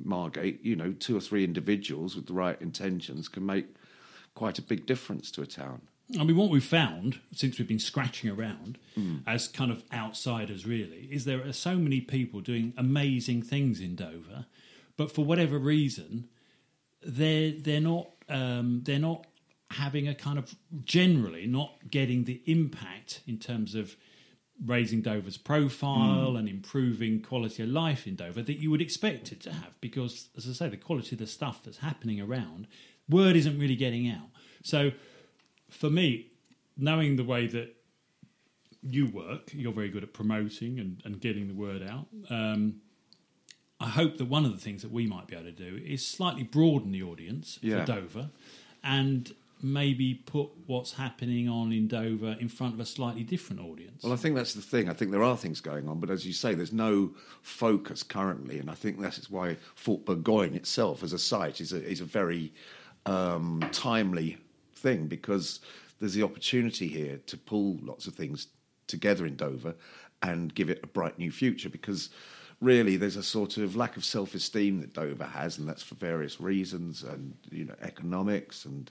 Margate, 0.04 0.62
you 0.62 0.76
know, 0.76 0.92
two 0.92 1.16
or 1.16 1.23
three 1.23 1.42
individuals 1.42 2.16
with 2.16 2.26
the 2.26 2.35
right 2.35 2.61
intentions 2.61 3.28
can 3.28 3.47
make 3.47 3.66
quite 4.35 4.59
a 4.59 4.62
big 4.62 4.85
difference 4.85 5.30
to 5.30 5.40
a 5.40 5.47
town. 5.47 5.80
I 6.19 6.25
mean, 6.25 6.37
what 6.37 6.50
we've 6.50 6.64
found 6.64 7.21
since 7.33 7.59
we've 7.59 7.69
been 7.69 7.79
scratching 7.79 8.31
around 8.31 8.79
as 9.26 9.49
kind 9.49 9.71
of 9.71 9.85
outsiders, 9.93 10.67
really, 10.67 11.09
is 11.11 11.25
there 11.25 11.47
are 11.47 11.52
so 11.52 11.76
many 11.76 12.00
people 12.00 12.40
doing 12.40 12.73
amazing 12.76 13.43
things 13.43 13.81
in 13.81 13.95
Dover, 13.95 14.47
but 14.97 15.12
for 15.12 15.25
whatever 15.25 15.59
reason, 15.59 16.29
they're 17.02 17.52
they're 17.52 17.81
not 17.81 18.11
um, 18.29 18.83
they're 18.85 18.99
not 18.99 19.26
having 19.71 20.09
a 20.09 20.14
kind 20.14 20.38
of 20.38 20.55
generally 20.85 21.47
not 21.47 21.90
getting 21.90 22.25
the 22.25 22.43
impact 22.47 23.21
in 23.26 23.38
terms 23.38 23.75
of 23.75 23.97
raising 24.64 25.00
Dover's 25.00 25.38
profile 25.38 26.37
and 26.37 26.49
improving 26.49 27.23
quality 27.23 27.62
of 27.62 27.69
life 27.69 28.07
in 28.07 28.17
Dover 28.17 28.43
that 28.43 28.59
you 28.59 28.71
would 28.71 28.83
expect 28.83 29.33
it 29.33 29.40
to 29.43 29.52
have 29.52 29.81
because 29.81 30.29
as 30.37 30.49
I 30.49 30.52
say 30.52 30.69
the 30.69 30.76
quality 30.76 31.14
of 31.14 31.21
the 31.21 31.26
stuff 31.26 31.62
that's 31.64 31.79
happening 31.79 32.21
around 32.21 32.67
word 33.09 33.37
isn't 33.37 33.59
really 33.59 33.76
getting 33.76 34.09
out. 34.09 34.29
So 34.62 34.90
for 35.71 35.89
me 35.91 36.27
knowing 36.77 37.17
the 37.17 37.25
way 37.25 37.47
that 37.47 37.75
you 38.83 39.07
work 39.07 39.50
you're 39.53 39.73
very 39.73 39.89
good 39.91 40.03
at 40.03 40.12
promoting 40.12 40.79
and, 40.79 41.00
and 41.05 41.21
getting 41.21 41.49
the 41.49 41.55
word 41.55 41.83
out 41.83 42.07
um, 42.31 42.77
I 43.79 43.89
hope 43.89 44.19
that 44.19 44.27
one 44.27 44.45
of 44.45 44.53
the 44.53 44.59
things 44.59 44.83
that 44.83 44.91
we 44.91 45.07
might 45.07 45.27
be 45.27 45.35
able 45.35 45.47
to 45.47 45.53
do 45.53 45.81
is 45.85 46.07
slightly 46.07 46.43
broaden 46.43 46.93
the 46.93 47.03
audience 47.03 47.59
Yeah. 47.62 47.81
for 47.81 47.87
Dover 47.87 48.31
and 48.85 49.33
maybe 49.62 50.15
put 50.15 50.49
what's 50.67 50.95
happening 50.95 51.49
on 51.49 51.73
in 51.73 51.87
Dover 51.89 52.37
in 52.41 52.49
front 52.49 52.75
of 52.75 52.81
a 52.81 52.87
slightly 52.87 53.23
different 53.23 53.61
audience. 53.61 54.03
Well, 54.03 54.12
I 54.12 54.17
think 54.17 54.35
that's 54.35 54.55
the 54.55 54.62
thing. 54.62 54.89
I 54.89 54.95
think 54.95 55.11
there 55.11 55.23
are 55.23 55.37
things 55.37 55.61
going 55.61 55.87
on, 55.89 56.00
but 56.00 56.09
as 56.11 56.27
you 56.27 56.33
say, 56.33 56.55
there's 56.55 56.73
no 56.73 57.12
focus 57.43 58.03
currently, 58.03 58.59
and 58.59 58.71
I 58.71 58.75
think 58.75 59.00
that's 59.00 59.31
why 59.31 59.57
Fort 59.75 60.05
Burgoyne 60.07 60.55
itself, 60.55 61.03
as 61.03 61.12
a 61.12 61.19
site, 61.19 61.61
is 61.61 61.73
a 61.75 61.83
is 61.87 62.00
a 62.00 62.07
very 62.07 62.55
um, 63.07 63.62
timely 63.73 64.39
thing 64.81 65.07
because 65.07 65.61
there's 65.99 66.15
the 66.15 66.23
opportunity 66.23 66.89
here 66.89 67.21
to 67.27 67.37
pull 67.37 67.79
lots 67.83 68.07
of 68.07 68.15
things 68.15 68.49
together 68.87 69.27
in 69.27 69.37
Dover 69.37 69.75
and 70.23 70.55
give 70.55 70.71
it 70.71 70.81
a 70.83 70.87
bright 70.87 71.19
new 71.19 71.31
future. 71.31 71.69
Because 71.69 72.11
really 72.61 72.97
there's 72.97 73.17
a 73.17 73.23
sort 73.23 73.57
of 73.57 73.77
lack 73.77 73.97
of 73.97 74.05
self-esteem 74.05 74.81
that 74.81 74.95
Dover 74.95 75.25
has, 75.25 75.59
and 75.59 75.69
that's 75.69 75.83
for 75.83 75.95
various 75.95 76.41
reasons, 76.41 77.03
and 77.03 77.35
you 77.51 77.65
know 77.65 77.77
economics 77.83 78.65
and 78.65 78.91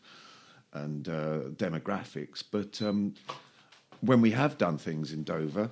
and 0.74 1.10
uh, 1.10 1.40
demographics. 1.56 2.44
But 2.50 2.82
um, 2.82 3.16
when 4.02 4.22
we 4.22 4.32
have 4.32 4.58
done 4.58 4.78
things 4.78 5.12
in 5.12 5.24
Dover, 5.24 5.72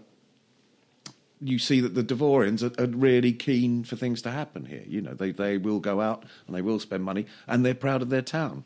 you 1.40 1.60
see 1.60 1.82
that 1.82 1.94
the 1.94 2.04
Dovorians 2.04 2.64
are, 2.64 2.84
are, 2.84 2.88
really 2.88 3.32
keen 3.32 3.84
for 3.84 3.96
things 3.96 4.24
to 4.24 4.32
happen 4.32 4.66
here. 4.66 4.84
You 4.88 5.02
know, 5.02 5.14
they 5.14 5.32
they 5.32 5.58
will 5.58 5.80
go 5.80 6.02
out 6.02 6.24
and 6.46 6.56
they 6.56 6.62
will 6.62 6.80
spend 6.80 7.04
money, 7.04 7.26
and 7.48 7.66
they're 7.66 7.76
proud 7.76 8.02
of 8.02 8.10
their 8.10 8.22
town. 8.22 8.64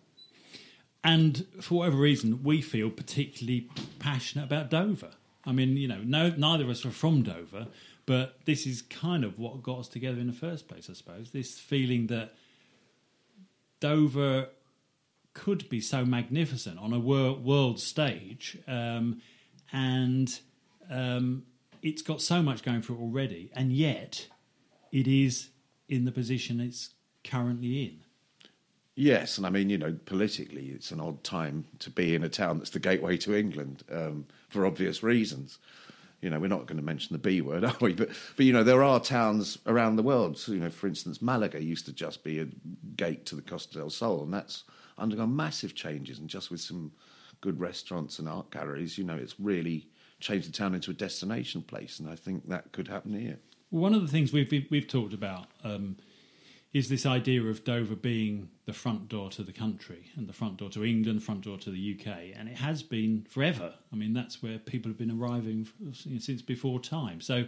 And 1.04 1.46
for 1.60 1.80
whatever 1.80 1.98
reason, 1.98 2.44
we 2.44 2.62
feel 2.62 2.90
particularly 2.90 3.70
passionate 4.00 4.44
about 4.44 4.70
Dover. 4.70 5.12
I 5.44 5.52
mean, 5.52 5.76
you 5.78 5.88
know, 5.88 6.02
no, 6.04 6.30
neither 6.30 6.66
of 6.66 6.70
us 6.70 6.86
are 6.86 6.92
from 6.92 7.24
Dover, 7.24 7.68
but 8.06 8.38
this 8.46 8.68
is 8.68 8.82
kind 8.84 9.24
of 9.24 9.40
what 9.40 9.64
got 9.64 9.80
us 9.80 9.88
together 9.88 10.20
in 10.20 10.28
the 10.28 10.34
first 10.34 10.68
place, 10.68 10.90
I 10.90 10.94
suppose. 10.94 11.32
This 11.32 11.58
feeling 11.58 12.08
that 12.08 12.36
Dover 13.80 14.50
could 15.34 15.68
be 15.70 15.82
so 15.82 16.06
magnificent 16.06 16.78
on 16.78 16.94
a 16.94 17.00
world, 17.00 17.80
stage, 17.80 18.58
um, 18.68 19.22
and 19.72 20.40
um, 20.90 21.44
it's 21.82 22.02
got 22.02 22.22
so 22.22 22.44
much 22.44 22.64
going 22.64 22.82
for 22.82 22.94
it 22.94 23.00
already, 23.00 23.50
and 23.56 23.72
yet 23.72 24.28
it 24.92 25.08
is 25.08 25.50
in 25.88 26.06
the 26.06 26.12
position 26.12 26.60
it's 26.60 26.92
currently 27.24 27.84
in. 27.84 28.00
Yes, 28.96 29.38
and 29.38 29.48
I 29.48 29.50
mean, 29.50 29.70
you 29.70 29.78
know, 29.78 29.98
politically, 30.06 30.68
it's 30.68 30.92
an 30.92 31.00
odd 31.00 31.24
time 31.24 31.66
to 31.80 31.90
be 31.90 32.14
in 32.14 32.24
a 32.24 32.30
town 32.30 32.58
that's 32.58 32.72
the 32.72 32.80
gateway 32.80 33.18
to 33.18 33.36
England 33.36 33.84
um, 33.92 34.26
for 34.50 34.66
obvious 34.66 35.02
reasons. 35.02 35.60
You 36.22 36.30
know, 36.30 36.40
we're 36.40 36.48
not 36.48 36.68
going 36.68 36.78
to 36.78 36.84
mention 36.84 37.14
the 37.14 37.20
B 37.20 37.42
word, 37.42 37.64
are 37.66 37.76
we? 37.80 37.94
But, 37.94 38.10
but 38.36 38.46
you 38.46 38.52
know, 38.52 38.64
there 38.64 38.84
are 38.84 39.00
towns 39.00 39.58
around 39.66 39.96
the 39.96 40.04
world. 40.04 40.38
So, 40.38 40.52
you 40.52 40.60
know, 40.60 40.70
for 40.70 40.88
instance, 40.88 41.22
Malaga 41.22 41.64
used 41.64 41.86
to 41.86 41.94
just 41.94 42.24
be 42.24 42.40
a 42.40 42.48
gate 42.98 43.26
to 43.28 43.36
the 43.36 43.42
Costa 43.42 43.78
del 43.78 43.90
Sol, 43.90 44.24
and 44.24 44.34
that's 44.34 44.66
undergone 44.98 45.36
massive 45.36 45.74
changes. 45.74 46.20
And 46.20 46.30
just 46.30 46.52
with 46.52 46.62
some 46.62 46.92
good 47.40 47.60
restaurants 47.60 48.20
and 48.20 48.28
art 48.28 48.52
galleries, 48.52 48.98
you 48.98 49.06
know, 49.06 49.16
it's 49.16 49.40
really 49.40 49.88
changed 50.20 50.50
the 50.50 50.52
town 50.52 50.76
into 50.76 50.92
a 50.92 50.94
destination 50.94 51.62
place. 51.62 52.00
And 52.00 52.10
I 52.10 52.16
think 52.16 52.48
that 52.50 52.72
could 52.74 52.90
happen 52.90 53.18
here. 53.18 53.40
One 53.70 53.94
of 53.94 54.02
the 54.02 54.10
things 54.10 54.34
we've 54.34 54.68
we've 54.70 54.88
talked 54.88 55.14
about. 55.14 55.48
Um, 55.64 55.96
is 56.74 56.88
this 56.88 57.06
idea 57.06 57.44
of 57.44 57.64
Dover 57.66 57.96
being 57.96 58.50
the 58.66 58.74
front 58.74 59.10
door 59.10 59.30
to 59.32 59.44
the 59.44 59.52
country 59.52 60.12
and 60.16 60.28
the 60.28 60.34
front 60.34 60.58
door 60.58 60.70
to 60.70 60.86
England, 60.86 61.22
front 61.22 61.42
door 61.42 61.58
to 61.58 61.70
the 61.70 62.00
UK, 62.00 62.34
and 62.36 62.48
it 62.48 62.56
has 62.56 62.82
been 62.82 63.26
forever. 63.30 63.74
I 63.92 63.96
mean, 63.98 64.14
that's 64.14 64.42
where 64.42 64.58
people 64.58 64.90
have 64.90 64.98
been 64.98 65.12
arriving 65.12 65.68
since 65.94 66.42
before 66.42 66.80
time. 66.80 67.20
So, 67.20 67.46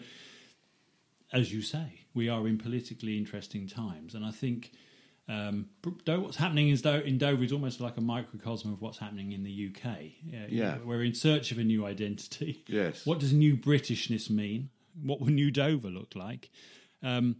as 1.31 1.53
you 1.53 1.61
say, 1.61 2.01
we 2.13 2.27
are 2.27 2.47
in 2.47 2.57
politically 2.57 3.17
interesting 3.17 3.65
times, 3.65 4.13
and 4.13 4.25
I 4.25 4.31
think 4.31 4.71
um, 5.29 5.69
what's 6.05 6.35
happening 6.35 6.67
in 6.67 7.17
Dover 7.17 7.43
is 7.43 7.53
almost 7.53 7.79
like 7.79 7.95
a 7.95 8.01
microcosm 8.01 8.73
of 8.73 8.81
what's 8.81 8.97
happening 8.97 9.31
in 9.31 9.43
the 9.43 9.71
UK. 9.71 9.97
Yeah, 10.21 10.45
yeah. 10.49 10.77
we're 10.83 11.03
in 11.03 11.13
search 11.13 11.53
of 11.53 11.59
a 11.59 11.63
new 11.63 11.85
identity. 11.85 12.65
Yes. 12.67 13.05
What 13.05 13.19
does 13.19 13.31
new 13.31 13.55
Britishness 13.55 14.29
mean? 14.29 14.69
What 15.01 15.21
will 15.21 15.29
New 15.29 15.49
Dover 15.49 15.87
look 15.87 16.13
like? 16.13 16.51
Um, 17.01 17.37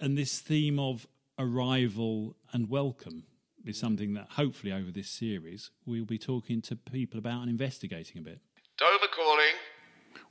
and 0.00 0.16
this 0.16 0.38
theme 0.38 0.78
of 0.78 1.06
arrival 1.38 2.36
and 2.52 2.68
welcome 2.70 3.24
is 3.64 3.78
something 3.78 4.14
that 4.14 4.26
hopefully 4.30 4.72
over 4.72 4.90
this 4.90 5.10
series 5.10 5.70
we'll 5.84 6.04
be 6.04 6.18
talking 6.18 6.62
to 6.62 6.76
people 6.76 7.18
about 7.18 7.42
and 7.42 7.50
investigating 7.50 8.18
a 8.20 8.22
bit. 8.22 8.40
Dover 8.76 9.06
calling. 9.14 9.54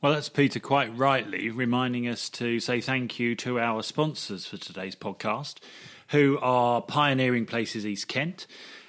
Well, 0.01 0.13
that's 0.13 0.29
Peter 0.29 0.59
quite 0.59 0.95
rightly 0.97 1.49
reminding 1.49 2.07
us 2.07 2.29
to 2.29 2.59
say 2.59 2.81
thank 2.81 3.19
you 3.19 3.35
to 3.37 3.59
our 3.59 3.83
sponsors 3.83 4.45
for 4.45 4.57
today's 4.57 4.95
podcast, 4.95 5.55
who 6.09 6.37
are 6.41 6.81
Pioneering 6.81 7.45
Places 7.45 7.85
East 7.85 8.07
Kent. 8.07 8.47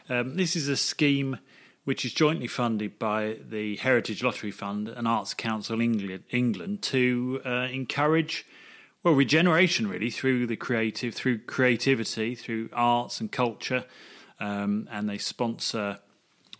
Um, 0.08 0.36
this 0.36 0.54
is 0.54 0.68
a 0.68 0.76
scheme 0.76 1.38
which 1.84 2.04
is 2.04 2.12
jointly 2.12 2.46
funded 2.46 2.98
by 2.98 3.38
the 3.48 3.76
Heritage 3.76 4.22
Lottery 4.22 4.50
Fund 4.50 4.88
and 4.88 5.08
Arts 5.08 5.34
Council 5.34 5.80
England, 5.80 6.24
England 6.30 6.82
to 6.82 7.40
uh, 7.44 7.68
encourage 7.72 8.46
well 9.02 9.14
regeneration 9.14 9.86
really 9.86 10.10
through 10.10 10.46
the 10.46 10.56
creative 10.56 11.14
through 11.14 11.38
creativity 11.38 12.34
through 12.34 12.68
arts 12.72 13.20
and 13.20 13.30
culture 13.30 13.84
um, 14.40 14.88
and 14.90 15.08
they 15.08 15.18
sponsor 15.18 15.98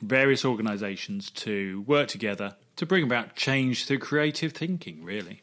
various 0.01 0.45
organizations 0.45 1.31
to 1.31 1.83
work 1.83 2.09
together 2.09 2.57
to 2.77 2.87
bring 2.87 3.05
about 3.05 3.35
change 3.35 3.87
through 3.87 3.99
creative 3.99 4.53
thinking 4.53 5.03
really. 5.03 5.43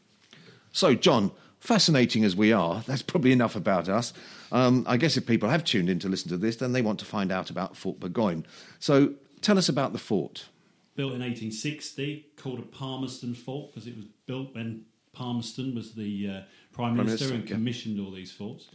So 0.71 0.93
john 0.93 1.31
fascinating 1.59 2.23
as 2.23 2.35
we 2.35 2.53
are 2.53 2.83
that's 2.85 3.01
probably 3.01 3.31
enough 3.31 3.55
about 3.55 3.89
us. 3.89 4.13
Um, 4.51 4.85
i 4.87 4.97
guess 4.97 5.17
if 5.17 5.25
people 5.25 5.49
have 5.49 5.63
tuned 5.63 5.89
in 5.89 5.99
to 5.99 6.09
listen 6.09 6.29
to 6.29 6.37
this 6.37 6.57
then 6.57 6.71
they 6.71 6.81
want 6.81 6.99
to 6.99 7.05
find 7.05 7.31
out 7.31 7.49
about 7.49 7.75
Fort 7.75 7.99
Burgoyne. 7.99 8.45
So 8.79 9.13
tell 9.41 9.57
us 9.57 9.69
about 9.69 9.91
the 9.93 9.99
fort. 9.99 10.47
Built 10.95 11.11
in 11.11 11.19
1860 11.19 12.27
called 12.37 12.59
a 12.59 12.61
Palmerston 12.61 13.33
fort 13.33 13.73
because 13.73 13.85
it 13.85 13.97
was 13.97 14.05
built 14.25 14.55
when 14.55 14.85
Palmerston 15.15 15.73
was 15.73 15.93
the 15.93 16.29
uh, 16.29 16.41
Prime 16.75 16.98
Minister, 16.98 17.25
Prime 17.25 17.29
Minister 17.29 17.34
and 17.36 17.48
commissioned 17.48 18.00
all 18.00 18.12
these 18.12 18.32
forts. 18.32 18.67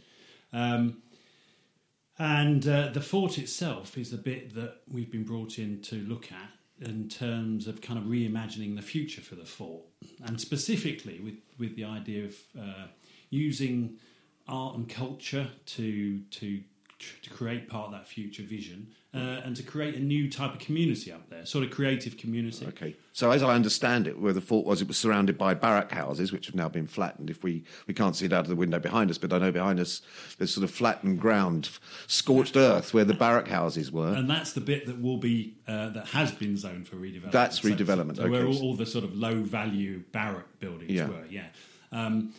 Um, 0.51 1.03
and 2.17 2.67
uh, 2.67 2.89
the 2.89 3.01
fort 3.01 3.37
itself 3.37 3.97
is 3.97 4.09
the 4.09 4.17
bit 4.17 4.55
that 4.55 4.77
we've 4.91 5.11
been 5.11 5.23
brought 5.23 5.59
in 5.59 5.81
to 5.83 5.95
look 5.95 6.31
at 6.31 6.87
in 6.87 7.09
terms 7.09 7.67
of 7.67 7.79
kind 7.81 7.99
of 7.99 8.05
reimagining 8.05 8.75
the 8.75 8.81
future 8.81 9.21
for 9.21 9.35
the 9.35 9.45
fort, 9.45 9.83
and 10.25 10.41
specifically 10.41 11.19
with, 11.19 11.35
with 11.59 11.75
the 11.75 11.83
idea 11.83 12.25
of 12.25 12.35
uh, 12.59 12.87
using 13.29 13.97
art 14.47 14.75
and 14.75 14.89
culture 14.89 15.47
to 15.65 16.19
to 16.31 16.61
to 17.23 17.29
create 17.29 17.67
part 17.67 17.85
of 17.87 17.91
that 17.91 18.07
future 18.07 18.43
vision 18.43 18.87
uh, 19.13 19.41
and 19.43 19.57
to 19.57 19.63
create 19.63 19.95
a 19.95 19.99
new 19.99 20.29
type 20.29 20.53
of 20.53 20.59
community 20.59 21.11
up 21.11 21.29
there, 21.29 21.45
sort 21.45 21.65
of 21.65 21.71
creative 21.71 22.15
community. 22.15 22.65
Okay. 22.67 22.95
So 23.11 23.31
as 23.31 23.43
I 23.43 23.53
understand 23.53 24.07
it, 24.07 24.17
where 24.17 24.31
the 24.31 24.39
fort 24.39 24.65
was, 24.65 24.81
it 24.81 24.87
was 24.87 24.97
surrounded 24.97 25.37
by 25.37 25.53
barrack 25.53 25.91
houses, 25.91 26.31
which 26.31 26.45
have 26.45 26.55
now 26.55 26.69
been 26.69 26.87
flattened. 26.87 27.29
If 27.29 27.43
we, 27.43 27.65
we 27.87 27.93
can't 27.93 28.15
see 28.15 28.25
it 28.25 28.31
out 28.31 28.45
of 28.45 28.47
the 28.47 28.55
window 28.55 28.79
behind 28.79 29.09
us, 29.09 29.17
but 29.17 29.33
I 29.33 29.39
know 29.39 29.51
behind 29.51 29.81
us 29.81 30.01
there's 30.37 30.53
sort 30.53 30.63
of 30.63 30.71
flattened 30.71 31.19
ground, 31.19 31.69
scorched 32.07 32.55
earth, 32.55 32.93
where 32.93 33.03
the 33.03 33.13
barrack 33.13 33.49
houses 33.49 33.91
were. 33.91 34.13
And 34.13 34.29
that's 34.29 34.53
the 34.53 34.61
bit 34.61 34.85
that 34.85 35.01
will 35.01 35.17
be 35.17 35.57
uh, 35.67 35.89
that 35.89 36.07
has 36.07 36.31
been 36.31 36.55
zoned 36.55 36.87
for 36.87 36.95
redevelopment. 36.95 37.31
That's 37.31 37.59
redevelopment. 37.59 38.15
So, 38.15 38.21
so 38.21 38.23
okay. 38.23 38.31
where 38.31 38.45
all, 38.45 38.61
all, 38.61 38.75
the 38.75 38.85
sort 38.85 39.03
of 39.03 39.13
low 39.13 39.41
value 39.41 40.03
barrack 40.13 40.59
buildings 40.59 40.91
yeah. 40.91 41.09
were. 41.09 41.25
Yeah. 41.29 41.47
Um, 41.91 42.33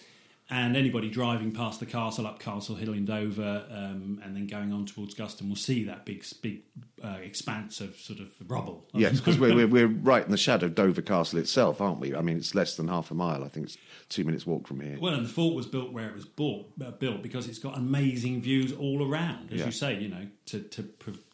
and 0.52 0.76
anybody 0.76 1.08
driving 1.08 1.50
past 1.50 1.80
the 1.80 1.86
castle 1.86 2.26
up 2.26 2.38
Castle 2.38 2.76
Hill 2.76 2.92
in 2.92 3.06
Dover 3.06 3.64
um, 3.70 4.20
and 4.22 4.36
then 4.36 4.46
going 4.46 4.70
on 4.70 4.84
towards 4.84 5.14
Guston 5.14 5.48
will 5.48 5.56
see 5.56 5.84
that 5.84 6.04
big 6.04 6.24
big 6.42 6.60
uh, 7.02 7.16
expanse 7.22 7.80
of 7.80 7.96
sort 7.96 8.20
of 8.20 8.28
rubble. 8.46 8.86
Yes, 8.94 9.18
because 9.18 9.38
we're, 9.38 9.54
we're, 9.54 9.66
we're 9.66 9.86
right 9.86 10.22
in 10.22 10.30
the 10.30 10.36
shadow 10.36 10.66
of 10.66 10.74
Dover 10.74 11.00
Castle 11.00 11.38
itself, 11.38 11.80
aren't 11.80 11.98
we? 11.98 12.14
I 12.14 12.20
mean, 12.20 12.36
it's 12.36 12.54
less 12.54 12.76
than 12.76 12.88
half 12.88 13.10
a 13.10 13.14
mile. 13.14 13.42
I 13.42 13.48
think 13.48 13.66
it's 13.66 13.78
two 14.10 14.24
minutes 14.24 14.46
walk 14.46 14.68
from 14.68 14.80
here. 14.80 14.98
Well, 15.00 15.14
and 15.14 15.24
the 15.24 15.30
fort 15.30 15.54
was 15.54 15.66
built 15.66 15.92
where 15.92 16.08
it 16.08 16.14
was 16.14 16.26
bought, 16.26 16.70
uh, 16.84 16.90
built 16.90 17.22
because 17.22 17.48
it's 17.48 17.58
got 17.58 17.76
amazing 17.78 18.42
views 18.42 18.72
all 18.72 19.10
around, 19.10 19.50
as 19.52 19.60
yeah. 19.60 19.66
you 19.66 19.72
say. 19.72 19.98
You 19.98 20.08
know, 20.08 20.26
to, 20.46 20.60
to 20.60 20.82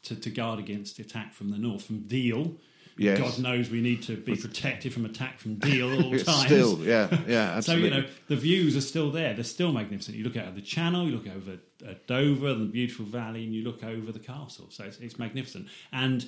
to 0.04 0.14
to 0.16 0.30
guard 0.30 0.60
against 0.60 1.00
attack 1.00 1.34
from 1.34 1.50
the 1.50 1.58
north, 1.58 1.84
from 1.84 2.06
Deal 2.06 2.54
Yes. 2.98 3.18
God 3.18 3.38
knows 3.38 3.70
we 3.70 3.80
need 3.80 4.02
to 4.04 4.16
be 4.16 4.34
protected 4.36 4.92
from 4.92 5.04
attack 5.04 5.38
from 5.38 5.54
Deal 5.56 5.92
at 5.92 6.04
all 6.04 6.18
times. 6.18 6.46
still, 6.46 6.78
yeah, 6.84 7.08
yeah, 7.26 7.52
absolutely. 7.56 7.90
so 7.90 7.96
you 7.96 8.02
know 8.02 8.08
the 8.28 8.36
views 8.36 8.76
are 8.76 8.80
still 8.80 9.10
there; 9.10 9.34
they're 9.34 9.44
still 9.44 9.72
magnificent. 9.72 10.16
You 10.16 10.24
look 10.24 10.36
out 10.36 10.48
of 10.48 10.54
the 10.54 10.62
Channel, 10.62 11.06
you 11.06 11.12
look 11.16 11.28
over 11.28 11.58
at 11.88 12.06
Dover, 12.06 12.54
the 12.54 12.64
beautiful 12.66 13.04
valley, 13.06 13.44
and 13.44 13.54
you 13.54 13.62
look 13.64 13.84
over 13.84 14.10
the 14.12 14.18
castle. 14.18 14.66
So 14.70 14.84
it's, 14.84 14.98
it's 14.98 15.18
magnificent. 15.18 15.68
And 15.92 16.26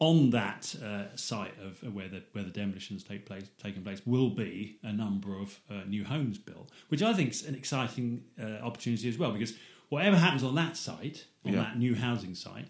on 0.00 0.30
that 0.30 0.74
uh, 0.84 1.04
site 1.16 1.54
of 1.64 1.80
where 1.94 2.08
the 2.08 2.22
where 2.32 2.44
the 2.44 2.50
demolitions 2.50 3.02
take 3.04 3.24
place 3.24 3.44
taking 3.62 3.82
place 3.82 4.02
will 4.04 4.28
be 4.30 4.78
a 4.82 4.92
number 4.92 5.38
of 5.38 5.58
uh, 5.70 5.84
new 5.86 6.04
homes 6.04 6.36
built, 6.36 6.70
which 6.88 7.02
I 7.02 7.12
think 7.14 7.30
is 7.30 7.44
an 7.46 7.54
exciting 7.54 8.24
uh, 8.42 8.58
opportunity 8.62 9.08
as 9.08 9.16
well 9.16 9.30
because 9.32 9.54
whatever 9.88 10.16
happens 10.16 10.42
on 10.42 10.54
that 10.56 10.76
site, 10.76 11.24
on 11.46 11.52
Yeah. 11.52 11.60
that 11.60 11.78
new 11.78 11.94
housing 11.94 12.34
site, 12.34 12.66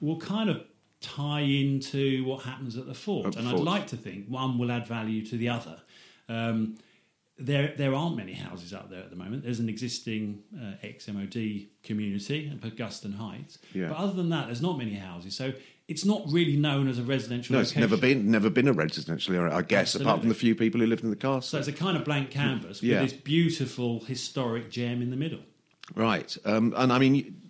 will 0.00 0.18
kind 0.18 0.48
of 0.48 0.62
tie 1.00 1.40
into 1.40 2.24
what 2.24 2.42
happens 2.44 2.76
at 2.76 2.86
the 2.86 2.94
fort. 2.94 3.26
At 3.28 3.36
and 3.36 3.48
fort. 3.48 3.60
I'd 3.60 3.64
like 3.64 3.86
to 3.88 3.96
think 3.96 4.26
one 4.28 4.58
will 4.58 4.70
add 4.70 4.86
value 4.86 5.24
to 5.26 5.36
the 5.36 5.48
other. 5.48 5.78
Um, 6.28 6.76
there, 7.38 7.72
there 7.76 7.94
aren't 7.94 8.16
many 8.16 8.34
houses 8.34 8.74
out 8.74 8.90
there 8.90 9.00
at 9.00 9.08
the 9.10 9.16
moment. 9.16 9.42
There's 9.44 9.60
an 9.60 9.68
existing 9.70 10.42
uh, 10.54 10.72
ex-MOD 10.82 11.68
community 11.82 12.52
at 12.62 12.76
Guston 12.76 13.14
Heights, 13.16 13.58
Yeah. 13.72 13.88
but 13.88 13.96
other 13.96 14.12
than 14.12 14.28
that, 14.28 14.46
there's 14.46 14.60
not 14.60 14.76
many 14.76 14.92
houses. 14.94 15.34
So 15.36 15.54
it's 15.88 16.04
not 16.04 16.22
really 16.30 16.56
known 16.56 16.86
as 16.86 16.98
a 16.98 17.02
residential. 17.02 17.54
No, 17.54 17.60
it's 17.60 17.70
location. 17.74 17.80
never 17.90 17.96
been 18.00 18.30
never 18.30 18.50
been 18.50 18.68
a 18.68 18.74
residential 18.74 19.34
area, 19.34 19.54
I 19.54 19.62
guess, 19.62 19.94
apart 19.94 20.20
from 20.20 20.28
the 20.28 20.34
few 20.34 20.54
people 20.54 20.80
who 20.80 20.86
lived 20.86 21.02
in 21.02 21.08
the 21.10 21.16
castle. 21.16 21.40
So 21.42 21.58
it's 21.58 21.66
a 21.68 21.72
kind 21.72 21.96
of 21.96 22.04
blank 22.04 22.30
canvas 22.30 22.82
Yeah. 22.82 23.00
with 23.00 23.10
this 23.12 23.20
beautiful 23.20 24.00
historic 24.04 24.70
gem 24.70 25.00
in 25.00 25.10
the 25.10 25.16
middle. 25.16 25.40
Right, 25.94 26.36
um, 26.44 26.74
and 26.76 26.92
I 26.92 26.98
mean, 26.98 27.40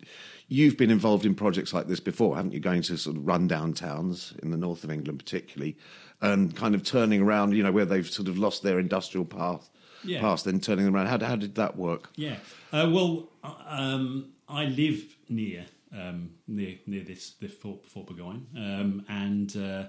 you've 0.51 0.77
been 0.77 0.91
involved 0.91 1.25
in 1.25 1.35
projects 1.35 1.73
like 1.73 1.87
this 1.87 2.01
before, 2.01 2.37
haven't 2.37 2.53
you? 2.53 2.61
Going 2.61 2.83
to 2.83 2.97
sort 2.99 3.17
of 3.17 3.27
rundown 3.27 3.73
towns 3.73 4.35
in 4.43 4.51
the 4.51 4.57
north 4.59 4.85
of 4.85 4.91
England, 4.91 5.19
particularly, 5.19 5.79
and 6.21 6.55
kind 6.55 6.75
of 6.75 6.83
turning 6.83 7.23
around, 7.23 7.55
you 7.55 7.63
know, 7.63 7.73
where 7.73 7.87
they've 7.87 8.09
sort 8.09 8.29
of 8.29 8.37
lost 8.37 8.63
their 8.63 8.79
industrial 8.79 9.25
path 9.25 9.71
Yeah. 10.05 10.21
past, 10.21 10.45
then 10.45 10.61
turning 10.61 10.85
them 10.85 10.95
around. 10.97 11.07
How, 11.07 11.25
how 11.25 11.37
did 11.37 11.55
that 11.55 11.77
work? 11.77 12.11
Yeah. 12.17 12.37
Uh, 12.73 12.91
well, 12.93 13.29
um, 13.67 14.33
I 14.49 14.65
live 14.67 15.17
near 15.29 15.65
um, 15.93 16.31
near 16.47 16.75
near 16.87 17.03
this 17.05 17.31
this 17.41 17.53
Fort, 17.53 17.85
Fort 17.87 18.07
Burgoyne, 18.09 18.47
um, 18.57 19.05
and 19.09 19.57
uh, 19.57 19.85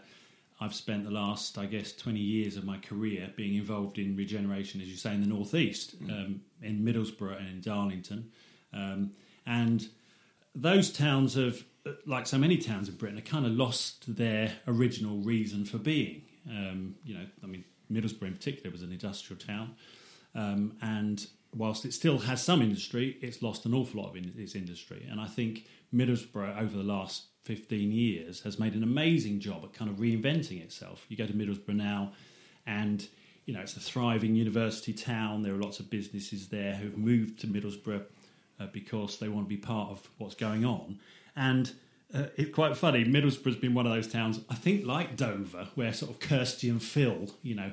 I've 0.59 0.73
spent 0.75 1.03
the 1.05 1.11
last, 1.11 1.57
I 1.57 1.65
guess, 1.65 1.91
twenty 1.91 2.19
years 2.19 2.55
of 2.57 2.63
my 2.65 2.77
career 2.77 3.31
being 3.35 3.55
involved 3.55 3.97
in 3.99 4.15
regeneration, 4.15 4.81
as 4.81 4.87
you 4.87 4.95
say, 4.97 5.13
in 5.13 5.21
the 5.21 5.27
northeast, 5.27 5.95
um, 6.09 6.41
in 6.61 6.79
Middlesbrough 6.81 7.37
and 7.39 7.47
in 7.49 7.61
Darlington, 7.61 8.31
um, 8.73 9.11
and 9.45 9.87
those 10.55 10.91
towns 10.91 11.35
have, 11.35 11.63
like 12.05 12.27
so 12.27 12.37
many 12.37 12.57
towns 12.57 12.89
in 12.89 12.95
Britain, 12.95 13.17
have 13.17 13.25
kind 13.25 13.45
of 13.45 13.53
lost 13.53 14.15
their 14.15 14.53
original 14.67 15.17
reason 15.17 15.65
for 15.65 15.77
being. 15.77 16.23
Um, 16.49 16.95
you 17.03 17.13
know, 17.13 17.25
I 17.43 17.47
mean, 17.47 17.63
Middlesbrough 17.91 18.27
in 18.27 18.33
particular 18.33 18.71
was 18.71 18.81
an 18.81 18.91
industrial 18.91 19.39
town, 19.39 19.75
um, 20.35 20.77
and 20.81 21.25
whilst 21.53 21.85
it 21.85 21.93
still 21.93 22.19
has 22.19 22.41
some 22.41 22.61
industry, 22.61 23.17
it's 23.21 23.41
lost 23.41 23.65
an 23.65 23.73
awful 23.73 24.01
lot 24.01 24.09
of 24.09 24.15
in, 24.15 24.33
its 24.37 24.55
industry. 24.55 25.05
And 25.09 25.19
I 25.19 25.27
think 25.27 25.67
Middlesbrough 25.93 26.59
over 26.59 26.77
the 26.77 26.83
last 26.83 27.25
15 27.43 27.91
years 27.91 28.41
has 28.41 28.59
made 28.59 28.73
an 28.73 28.83
amazing 28.83 29.39
job 29.39 29.63
at 29.63 29.73
kind 29.73 29.89
of 29.89 29.97
reinventing 29.97 30.61
itself. 30.61 31.05
You 31.09 31.17
go 31.17 31.25
to 31.25 31.33
Middlesbrough 31.33 31.75
now, 31.75 32.13
and 32.65 33.07
you 33.45 33.53
know 33.53 33.61
it's 33.61 33.75
a 33.75 33.79
thriving 33.79 34.35
university 34.35 34.93
town. 34.93 35.41
There 35.41 35.53
are 35.53 35.61
lots 35.61 35.79
of 35.79 35.89
businesses 35.89 36.47
there 36.49 36.75
who've 36.75 36.97
moved 36.97 37.39
to 37.41 37.47
Middlesbrough 37.47 38.05
uh, 38.61 38.67
because 38.71 39.17
they 39.19 39.27
want 39.27 39.45
to 39.45 39.49
be 39.49 39.57
part 39.57 39.89
of 39.89 40.07
what's 40.17 40.35
going 40.35 40.65
on. 40.65 40.99
And 41.35 41.71
uh, 42.13 42.25
it's 42.35 42.53
quite 42.53 42.75
funny. 42.77 43.05
Middlesbrough's 43.05 43.55
been 43.55 43.73
one 43.73 43.85
of 43.85 43.93
those 43.93 44.07
towns, 44.07 44.39
I 44.49 44.55
think, 44.55 44.85
like 44.85 45.15
Dover, 45.15 45.69
where 45.75 45.93
sort 45.93 46.11
of 46.11 46.19
Kirsty 46.19 46.69
and 46.69 46.81
Phil, 46.81 47.29
you 47.41 47.55
know, 47.55 47.71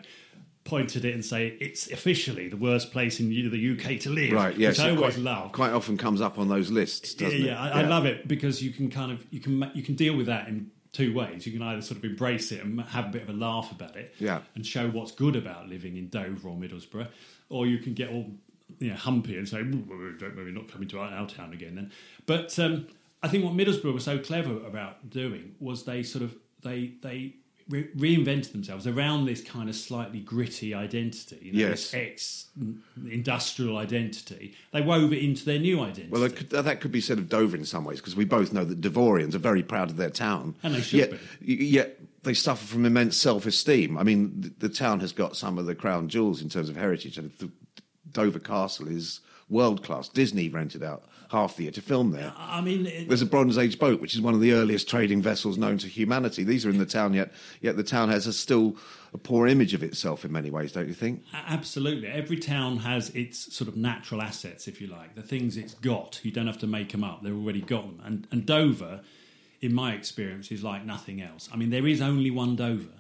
pointed 0.64 1.04
it 1.04 1.14
and 1.14 1.24
say 1.24 1.56
it's 1.60 1.90
officially 1.90 2.48
the 2.48 2.56
worst 2.56 2.92
place 2.92 3.20
in 3.20 3.30
the 3.30 3.72
UK 3.72 4.00
to 4.00 4.10
live. 4.10 4.32
Right, 4.32 4.56
yes. 4.56 4.78
which 4.78 4.86
I 4.86 4.90
always 4.90 5.14
quite, 5.14 5.24
love. 5.24 5.52
Quite 5.52 5.72
often 5.72 5.96
comes 5.96 6.20
up 6.20 6.38
on 6.38 6.48
those 6.48 6.70
lists, 6.70 7.14
yeah, 7.18 7.26
doesn't 7.26 7.40
yeah, 7.40 7.66
it? 7.66 7.74
I, 7.74 7.80
I 7.80 7.82
love 7.86 8.06
it 8.06 8.28
because 8.28 8.62
you 8.62 8.70
can 8.70 8.90
kind 8.90 9.10
of 9.10 9.24
you 9.30 9.40
can 9.40 9.70
you 9.74 9.82
can 9.82 9.94
deal 9.94 10.16
with 10.16 10.26
that 10.26 10.48
in 10.48 10.70
two 10.92 11.14
ways. 11.14 11.46
You 11.46 11.52
can 11.52 11.62
either 11.62 11.82
sort 11.82 11.98
of 11.98 12.04
embrace 12.04 12.52
it 12.52 12.62
and 12.62 12.80
have 12.80 13.06
a 13.06 13.08
bit 13.08 13.22
of 13.22 13.30
a 13.30 13.32
laugh 13.32 13.72
about 13.72 13.96
it, 13.96 14.14
Yeah. 14.18 14.40
and 14.54 14.64
show 14.64 14.88
what's 14.88 15.12
good 15.12 15.36
about 15.36 15.68
living 15.68 15.96
in 15.96 16.08
Dover 16.08 16.48
or 16.48 16.56
Middlesbrough, 16.56 17.08
or 17.48 17.66
you 17.66 17.78
can 17.78 17.94
get 17.94 18.10
all 18.10 18.30
you 18.78 18.90
know 18.90 18.96
humpy 18.96 19.36
and 19.36 19.48
say, 19.48 19.60
"Ooh, 19.60 19.84
well, 19.88 19.98
don't 20.18 20.36
worry, 20.36 20.52
not 20.52 20.70
coming 20.70 20.88
to 20.88 21.00
our, 21.00 21.10
our 21.10 21.26
town 21.28 21.52
again." 21.52 21.74
Then, 21.74 21.92
but 22.26 22.58
um, 22.58 22.86
I 23.22 23.28
think 23.28 23.44
what 23.44 23.54
Middlesbrough 23.54 23.94
was 23.94 24.04
so 24.04 24.18
clever 24.18 24.54
about 24.66 25.10
doing 25.10 25.54
was 25.60 25.84
they 25.84 26.02
sort 26.02 26.22
of 26.22 26.34
they 26.62 26.92
they 27.02 27.34
re- 27.68 27.88
reinvented 27.96 28.52
themselves 28.52 28.86
around 28.86 29.26
this 29.26 29.42
kind 29.42 29.68
of 29.68 29.76
slightly 29.76 30.20
gritty 30.20 30.74
identity, 30.74 31.38
you 31.42 31.52
know, 31.52 31.68
Yes. 31.70 31.92
ex-industrial 31.94 33.76
identity. 33.76 34.54
They 34.72 34.80
wove 34.80 35.12
it 35.12 35.22
into 35.22 35.44
their 35.44 35.58
new 35.58 35.80
identity. 35.80 36.08
Well, 36.10 36.22
that 36.22 36.36
could, 36.36 36.50
that 36.50 36.80
could 36.80 36.92
be 36.92 37.00
said 37.00 37.18
of 37.18 37.28
Dover 37.28 37.56
in 37.56 37.64
some 37.64 37.84
ways, 37.84 37.98
because 38.00 38.16
we 38.16 38.24
both 38.24 38.52
know 38.52 38.64
that 38.64 38.80
Dovorians 38.80 39.34
are 39.34 39.38
very 39.38 39.62
proud 39.62 39.90
of 39.90 39.96
their 39.96 40.10
town. 40.10 40.54
And 40.62 40.74
they 40.74 40.80
should 40.80 40.98
yet, 40.98 41.10
be. 41.40 41.54
Yet 41.54 42.00
they 42.22 42.34
suffer 42.34 42.66
from 42.66 42.84
immense 42.84 43.16
self-esteem. 43.16 43.96
I 43.98 44.02
mean, 44.02 44.40
the, 44.40 44.68
the 44.68 44.74
town 44.74 45.00
has 45.00 45.12
got 45.12 45.36
some 45.36 45.58
of 45.58 45.66
the 45.66 45.74
crown 45.74 46.08
jewels 46.08 46.42
in 46.42 46.48
terms 46.48 46.68
of 46.68 46.76
heritage, 46.76 47.18
and 47.18 47.30
the, 47.38 47.50
Dover 48.12 48.38
Castle 48.38 48.88
is 48.88 49.20
world-class. 49.50 50.08
Disney 50.10 50.48
rented 50.50 50.82
out 50.82 51.04
half 51.30 51.56
the 51.56 51.62
year 51.64 51.72
to 51.72 51.80
film 51.80 52.10
there. 52.10 52.32
I 52.36 52.60
mean, 52.60 52.86
it- 52.86 53.08
There's 53.08 53.22
a 53.22 53.26
Bronze 53.26 53.56
Age 53.58 53.78
boat, 53.78 54.00
which 54.00 54.14
is 54.14 54.20
one 54.20 54.34
of 54.34 54.40
the 54.40 54.52
earliest 54.52 54.88
trading 54.88 55.22
vessels 55.22 55.56
known 55.58 55.78
to 55.78 55.86
humanity. 55.88 56.44
These 56.44 56.66
are 56.66 56.70
in 56.70 56.78
the 56.78 56.86
town, 56.86 57.14
yet 57.14 57.32
yet 57.62 57.76
the 57.76 57.82
town 57.82 58.08
has 58.10 58.26
a 58.26 58.32
still 58.32 58.76
a 59.14 59.18
poor 59.18 59.46
image 59.46 59.72
of 59.72 59.82
itself 59.82 60.24
in 60.24 60.32
many 60.32 60.50
ways, 60.50 60.72
don't 60.72 60.86
you 60.88 60.92
think? 60.94 61.22
Absolutely. 61.32 62.08
Every 62.08 62.36
town 62.38 62.78
has 62.78 63.08
its 63.10 63.54
sort 63.54 63.68
of 63.68 63.76
natural 63.76 64.20
assets, 64.20 64.68
if 64.68 64.80
you 64.82 64.86
like, 64.86 65.14
the 65.14 65.22
things 65.22 65.56
it's 65.56 65.74
got. 65.74 66.20
You 66.22 66.30
don't 66.30 66.46
have 66.46 66.58
to 66.58 66.66
make 66.66 66.92
them 66.92 67.02
up, 67.04 67.22
they've 67.22 67.34
already 67.34 67.62
got 67.62 67.84
them. 67.86 68.00
And, 68.04 68.26
and 68.30 68.44
Dover, 68.44 69.00
in 69.62 69.72
my 69.72 69.92
experience, 69.94 70.52
is 70.52 70.62
like 70.62 70.84
nothing 70.84 71.22
else. 71.22 71.48
I 71.52 71.56
mean, 71.56 71.70
there 71.70 71.86
is 71.86 72.02
only 72.02 72.30
one 72.30 72.54
Dover. 72.54 72.97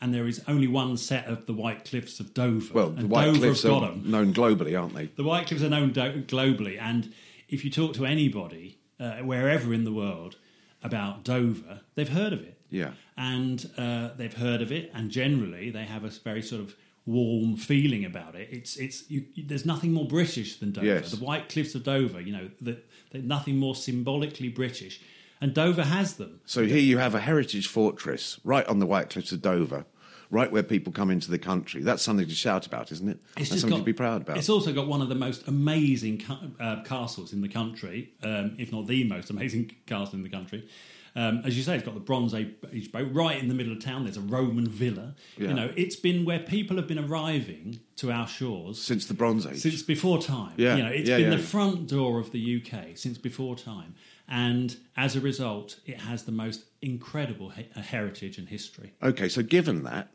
And 0.00 0.12
there 0.12 0.26
is 0.26 0.42
only 0.46 0.66
one 0.66 0.96
set 0.96 1.26
of 1.26 1.46
the 1.46 1.54
White 1.54 1.84
Cliffs 1.84 2.20
of 2.20 2.34
Dover. 2.34 2.74
Well, 2.74 2.90
the 2.90 3.00
and 3.00 3.10
White 3.10 3.26
Dover 3.26 3.38
Cliffs 3.38 3.64
are 3.64 3.94
known 3.96 4.34
globally, 4.34 4.78
aren't 4.78 4.94
they? 4.94 5.06
The 5.06 5.24
White 5.24 5.46
Cliffs 5.46 5.62
are 5.62 5.70
known 5.70 5.92
do- 5.92 6.22
globally, 6.22 6.78
and 6.80 7.12
if 7.48 7.64
you 7.64 7.70
talk 7.70 7.94
to 7.94 8.04
anybody, 8.04 8.78
uh, 9.00 9.18
wherever 9.18 9.72
in 9.72 9.84
the 9.84 9.92
world, 9.92 10.36
about 10.82 11.24
Dover, 11.24 11.80
they've 11.94 12.08
heard 12.08 12.32
of 12.32 12.42
it. 12.42 12.60
Yeah. 12.70 12.92
And 13.16 13.70
uh, 13.78 14.10
they've 14.16 14.36
heard 14.36 14.60
of 14.60 14.70
it, 14.70 14.90
and 14.94 15.10
generally 15.10 15.70
they 15.70 15.84
have 15.84 16.04
a 16.04 16.10
very 16.10 16.42
sort 16.42 16.60
of 16.60 16.74
warm 17.06 17.56
feeling 17.56 18.04
about 18.04 18.34
it. 18.34 18.48
It's 18.50 18.76
it's 18.76 19.08
you, 19.10 19.24
there's 19.36 19.64
nothing 19.64 19.92
more 19.92 20.06
British 20.06 20.58
than 20.58 20.72
Dover. 20.72 20.86
Yes. 20.86 21.10
The 21.12 21.24
White 21.24 21.48
Cliffs 21.48 21.74
of 21.74 21.84
Dover, 21.84 22.20
you 22.20 22.32
know, 22.32 22.50
that 22.62 22.84
nothing 23.14 23.56
more 23.56 23.74
symbolically 23.74 24.48
British, 24.48 25.00
and 25.46 25.54
Dover 25.54 25.84
has 25.84 26.14
them. 26.14 26.40
So 26.44 26.64
here 26.66 26.78
you 26.78 26.98
have 26.98 27.14
a 27.14 27.20
heritage 27.20 27.68
fortress 27.68 28.40
right 28.44 28.66
on 28.66 28.80
the 28.80 28.86
White 28.86 29.10
Cliffs 29.10 29.30
of 29.32 29.40
Dover, 29.42 29.86
right 30.30 30.50
where 30.50 30.64
people 30.64 30.92
come 30.92 31.10
into 31.10 31.30
the 31.30 31.38
country. 31.38 31.82
That's 31.82 32.02
something 32.02 32.26
to 32.26 32.34
shout 32.34 32.66
about, 32.66 32.90
isn't 32.90 33.08
it? 33.08 33.18
That's 33.36 33.48
just 33.50 33.60
something 33.60 33.78
got- 33.78 33.82
to 33.82 33.84
be 33.84 33.92
proud 33.92 34.22
about. 34.22 34.38
It's 34.38 34.48
also 34.48 34.72
got 34.72 34.88
one 34.88 35.00
of 35.02 35.08
the 35.08 35.14
most 35.14 35.46
amazing 35.46 36.18
ca- 36.18 36.40
uh, 36.58 36.82
castles 36.82 37.32
in 37.32 37.42
the 37.42 37.48
country, 37.48 38.10
um, 38.24 38.56
if 38.58 38.72
not 38.72 38.86
the 38.88 39.04
most 39.04 39.30
amazing 39.30 39.70
castle 39.86 40.14
in 40.16 40.22
the 40.24 40.28
country. 40.30 40.68
Um, 41.14 41.40
as 41.46 41.56
you 41.56 41.62
say, 41.62 41.76
it's 41.76 41.84
got 41.84 41.94
the 41.94 42.00
Bronze 42.00 42.34
Age 42.34 42.92
boat 42.92 43.08
right 43.12 43.40
in 43.40 43.48
the 43.48 43.54
middle 43.54 43.72
of 43.72 43.82
town. 43.82 44.04
There's 44.04 44.18
a 44.18 44.20
Roman 44.20 44.66
villa. 44.68 45.14
Yeah. 45.38 45.48
You 45.48 45.54
know, 45.54 45.72
it's 45.74 45.96
been 45.96 46.26
where 46.26 46.40
people 46.40 46.76
have 46.76 46.86
been 46.86 46.98
arriving 46.98 47.80
to 47.96 48.12
our 48.12 48.28
shores 48.28 48.82
Since 48.82 49.06
the 49.06 49.14
Bronze 49.14 49.46
Age. 49.46 49.56
since 49.60 49.82
before 49.82 50.20
time. 50.20 50.52
Yeah, 50.58 50.76
You 50.76 50.82
know, 50.82 50.90
it's 50.90 51.08
yeah, 51.08 51.16
been 51.16 51.30
yeah. 51.30 51.36
the 51.38 51.42
front 51.42 51.86
door 51.88 52.18
of 52.20 52.32
the 52.32 52.40
UK 52.62 52.98
since 52.98 53.16
before 53.16 53.56
time. 53.56 53.94
And 54.28 54.76
as 54.96 55.14
a 55.14 55.20
result, 55.20 55.78
it 55.86 56.00
has 56.00 56.24
the 56.24 56.32
most 56.32 56.64
incredible 56.82 57.50
he- 57.50 57.68
uh, 57.76 57.80
heritage 57.80 58.38
and 58.38 58.48
history. 58.48 58.92
Okay, 59.02 59.28
so 59.28 59.42
given 59.42 59.84
that, 59.84 60.08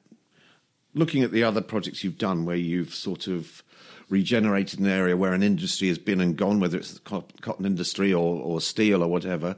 looking 0.93 1.23
at 1.23 1.31
the 1.31 1.43
other 1.43 1.61
projects 1.61 2.03
you've 2.03 2.17
done 2.17 2.45
where 2.45 2.57
you've 2.57 2.93
sort 2.93 3.27
of 3.27 3.63
regenerated 4.09 4.79
an 4.79 4.87
area 4.87 5.15
where 5.15 5.33
an 5.33 5.43
industry 5.43 5.87
has 5.87 5.97
been 5.97 6.19
and 6.19 6.35
gone, 6.35 6.59
whether 6.59 6.77
it's 6.77 6.93
the 6.93 6.99
cotton 6.99 7.65
industry 7.65 8.13
or, 8.13 8.41
or 8.41 8.59
steel 8.59 9.01
or 9.01 9.07
whatever, 9.07 9.55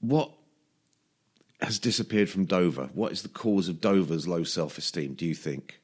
what 0.00 0.32
has 1.60 1.78
disappeared 1.78 2.28
from 2.28 2.44
Dover? 2.44 2.90
What 2.94 3.12
is 3.12 3.22
the 3.22 3.28
cause 3.28 3.68
of 3.68 3.80
Dover's 3.80 4.26
low 4.28 4.44
self 4.44 4.78
esteem, 4.78 5.14
do 5.14 5.26
you 5.26 5.34
think? 5.34 5.80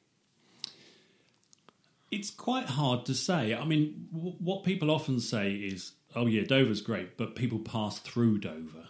It's 2.11 2.29
quite 2.29 2.65
hard 2.65 3.05
to 3.07 3.13
say. 3.13 3.53
I 3.53 3.65
mean, 3.65 4.07
w- 4.13 4.35
what 4.39 4.63
people 4.63 4.91
often 4.91 5.19
say 5.19 5.53
is, 5.53 5.93
"Oh 6.15 6.25
yeah, 6.27 6.43
Dover's 6.43 6.81
great," 6.81 7.17
but 7.17 7.35
people 7.35 7.59
pass 7.59 7.99
through 7.99 8.39
Dover, 8.39 8.87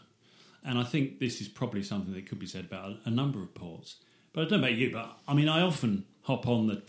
and 0.64 0.78
I 0.78 0.84
think 0.84 1.20
this 1.20 1.42
is 1.42 1.48
probably 1.48 1.84
something 1.84 2.14
that 2.14 2.28
could 2.28 2.40
be 2.40 2.48
said 2.48 2.66
about 2.66 2.98
a, 3.06 3.10
number 3.10 3.42
of 3.42 3.54
ports. 3.54 3.98
But 4.34 4.42
I 4.46 4.50
don't 4.50 4.62
know 4.62 4.68
about 4.68 4.78
you, 4.78 4.92
but 4.92 5.18
I 5.28 5.34
mean, 5.34 5.48
I 5.50 5.62
often 5.62 6.06
hop 6.24 6.48
on 6.48 6.68
the 6.68 6.82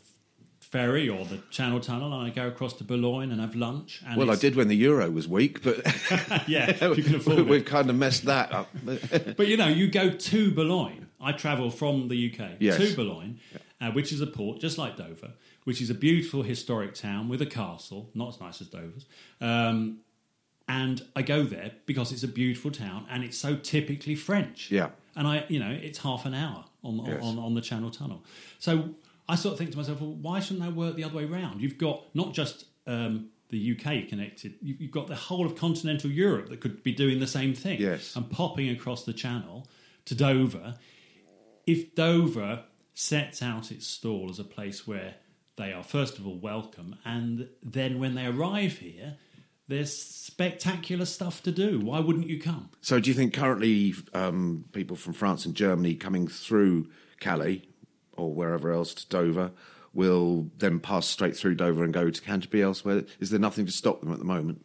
ferry 0.61 1.09
or 1.09 1.25
the 1.25 1.39
Channel 1.51 1.79
Tunnel 1.79 2.13
and 2.13 2.27
I 2.27 2.35
go 2.35 2.49
across 2.49 2.73
to 2.75 2.85
Boulogne 2.85 3.31
and 3.31 3.41
have 3.41 3.55
lunch. 3.55 4.03
And 4.05 4.17
Well, 4.17 4.31
I 4.31 4.35
did 4.35 4.57
when 4.57 4.67
the 4.67 4.75
euro 4.75 5.09
was 5.11 5.29
weak, 5.29 5.63
but 5.63 5.77
yeah, 6.49 6.93
you 6.93 7.03
can 7.05 7.15
afford 7.15 7.41
we've 7.49 7.65
kind 7.65 7.89
of 7.89 7.97
messed 7.97 8.25
that 8.25 8.53
up. 8.53 8.69
But 9.37 9.47
you 9.47 9.57
know, 9.57 9.69
you 9.69 9.89
go 9.89 10.11
to 10.11 10.51
Boulogne. 10.51 11.07
I 11.21 11.33
travel 11.33 11.71
from 11.71 12.09
the 12.09 12.33
UK 12.33 12.57
Yes. 12.59 12.79
to 12.79 12.97
Boulogne, 12.97 13.39
uh, 13.81 13.93
which 13.93 14.13
is 14.13 14.21
a 14.21 14.27
port 14.27 14.61
just 14.61 14.77
like 14.77 14.97
Dover, 14.97 15.35
which 15.65 15.81
is 15.81 15.89
a 15.89 15.95
beautiful 15.95 16.43
historic 16.43 16.95
town 16.95 17.29
with 17.29 17.41
a 17.41 17.47
castle, 17.47 18.11
not 18.15 18.35
as 18.35 18.41
nice 18.41 18.61
as 18.61 18.67
Dover's. 18.67 19.07
Um, 19.41 20.01
and 20.69 21.03
I 21.15 21.23
go 21.23 21.43
there 21.45 21.73
because 21.87 22.13
it's 22.13 22.23
a 22.25 22.29
beautiful 22.29 22.71
town 22.71 23.07
and 23.11 23.23
it's 23.25 23.39
so 23.39 23.57
typically 23.57 24.15
French. 24.15 24.71
Yeah. 24.71 24.91
And 25.15 25.27
I, 25.27 25.45
you 25.49 25.59
know, 25.61 25.71
it's 25.71 25.99
half 25.99 26.27
an 26.27 26.35
hour 26.35 26.65
on 26.83 27.05
Yes. 27.07 27.23
on, 27.23 27.39
on 27.39 27.55
the 27.55 27.61
Channel 27.61 27.91
Tunnel. 27.91 28.25
So 28.59 28.91
I 29.29 29.35
sort 29.37 29.53
of 29.53 29.59
think 29.59 29.71
to 29.73 29.77
myself, 29.79 30.01
well, 30.01 30.13
why 30.13 30.41
shouldn't 30.41 30.65
that 30.65 30.75
work 30.75 30.97
the 30.97 31.05
other 31.05 31.17
way 31.17 31.25
around? 31.25 31.61
You've 31.63 31.79
got 31.79 32.05
not 32.15 32.33
just 32.35 32.65
um, 32.87 33.29
the 33.51 33.73
UK 33.79 34.09
connected, 34.09 34.55
you've 34.61 34.81
you've 34.81 34.91
got 34.91 35.07
the 35.07 35.15
whole 35.15 35.47
of 35.47 35.57
continental 35.57 36.11
Europe 36.11 36.49
that 36.51 36.61
could 36.61 36.83
be 36.83 36.93
doing 36.93 37.21
the 37.21 37.27
same 37.27 37.55
thing 37.55 37.81
Yes. 37.81 38.15
and 38.17 38.29
popping 38.31 38.69
across 38.71 39.05
the 39.05 39.13
channel 39.13 39.67
to 40.07 40.15
Dover. 40.15 40.75
If 41.67 41.95
Dover 41.95 42.65
sets 42.95 43.43
out 43.43 43.71
its 43.71 43.87
stall 43.87 44.29
as 44.31 44.39
a 44.39 44.45
place 44.45 44.87
where 44.87 45.15
they 45.57 45.73
are 45.73 45.83
first 45.83 46.19
of 46.19 46.27
all 46.27 46.37
welcome, 46.37 46.97
and 47.05 47.49
then 47.63 47.99
when 47.99 48.15
they 48.15 48.27
arrive 48.27 48.79
here, 48.79 49.17
there's 49.69 49.97
spectacular 49.97 51.05
stuff 51.05 51.43
to 51.43 51.53
do. 51.53 51.81
Why 51.81 52.01
wouldn't 52.01 52.29
you 52.29 52.41
come? 52.41 52.71
So, 52.81 53.01
do 53.01 53.11
you 53.11 53.15
think 53.15 53.35
currently 53.35 53.95
um, 54.15 54.65
people 54.73 54.97
from 54.97 55.13
France 55.13 55.45
and 55.45 55.55
Germany 55.55 55.95
coming 55.95 56.29
through 56.29 56.89
Calais 57.21 57.63
or 58.17 58.33
wherever 58.33 58.73
else 58.73 58.95
to 58.95 59.09
Dover 59.09 59.53
will 59.93 60.51
then 60.59 60.79
pass 60.79 61.07
straight 61.07 61.37
through 61.37 61.55
Dover 61.55 61.83
and 61.83 61.93
go 61.93 62.11
to 62.11 62.23
Canterbury 62.23 62.63
elsewhere? 62.63 63.05
Is 63.19 63.31
there 63.31 63.41
nothing 63.41 63.67
to 63.67 63.73
stop 63.73 64.01
them 64.01 64.13
at 64.13 64.19
the 64.19 64.25
moment? 64.25 64.65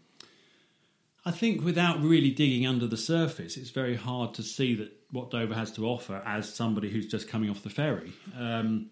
I 1.24 1.32
think 1.32 1.64
without 1.64 2.02
really 2.02 2.32
digging 2.32 2.66
under 2.66 2.88
the 2.88 2.98
surface, 2.98 3.56
it's 3.56 3.70
very 3.70 3.96
hard 3.96 4.34
to 4.36 4.44
see 4.44 4.76
that 4.76 4.92
what 5.12 5.30
Dover 5.32 5.54
has 5.54 5.72
to 5.74 5.86
offer 5.86 6.22
as 6.26 6.54
somebody 6.54 6.90
who's 6.90 7.08
just 7.08 7.28
coming 7.28 7.50
off 7.50 7.64
the 7.64 7.70
ferry. 7.70 8.12
Um, 8.38 8.90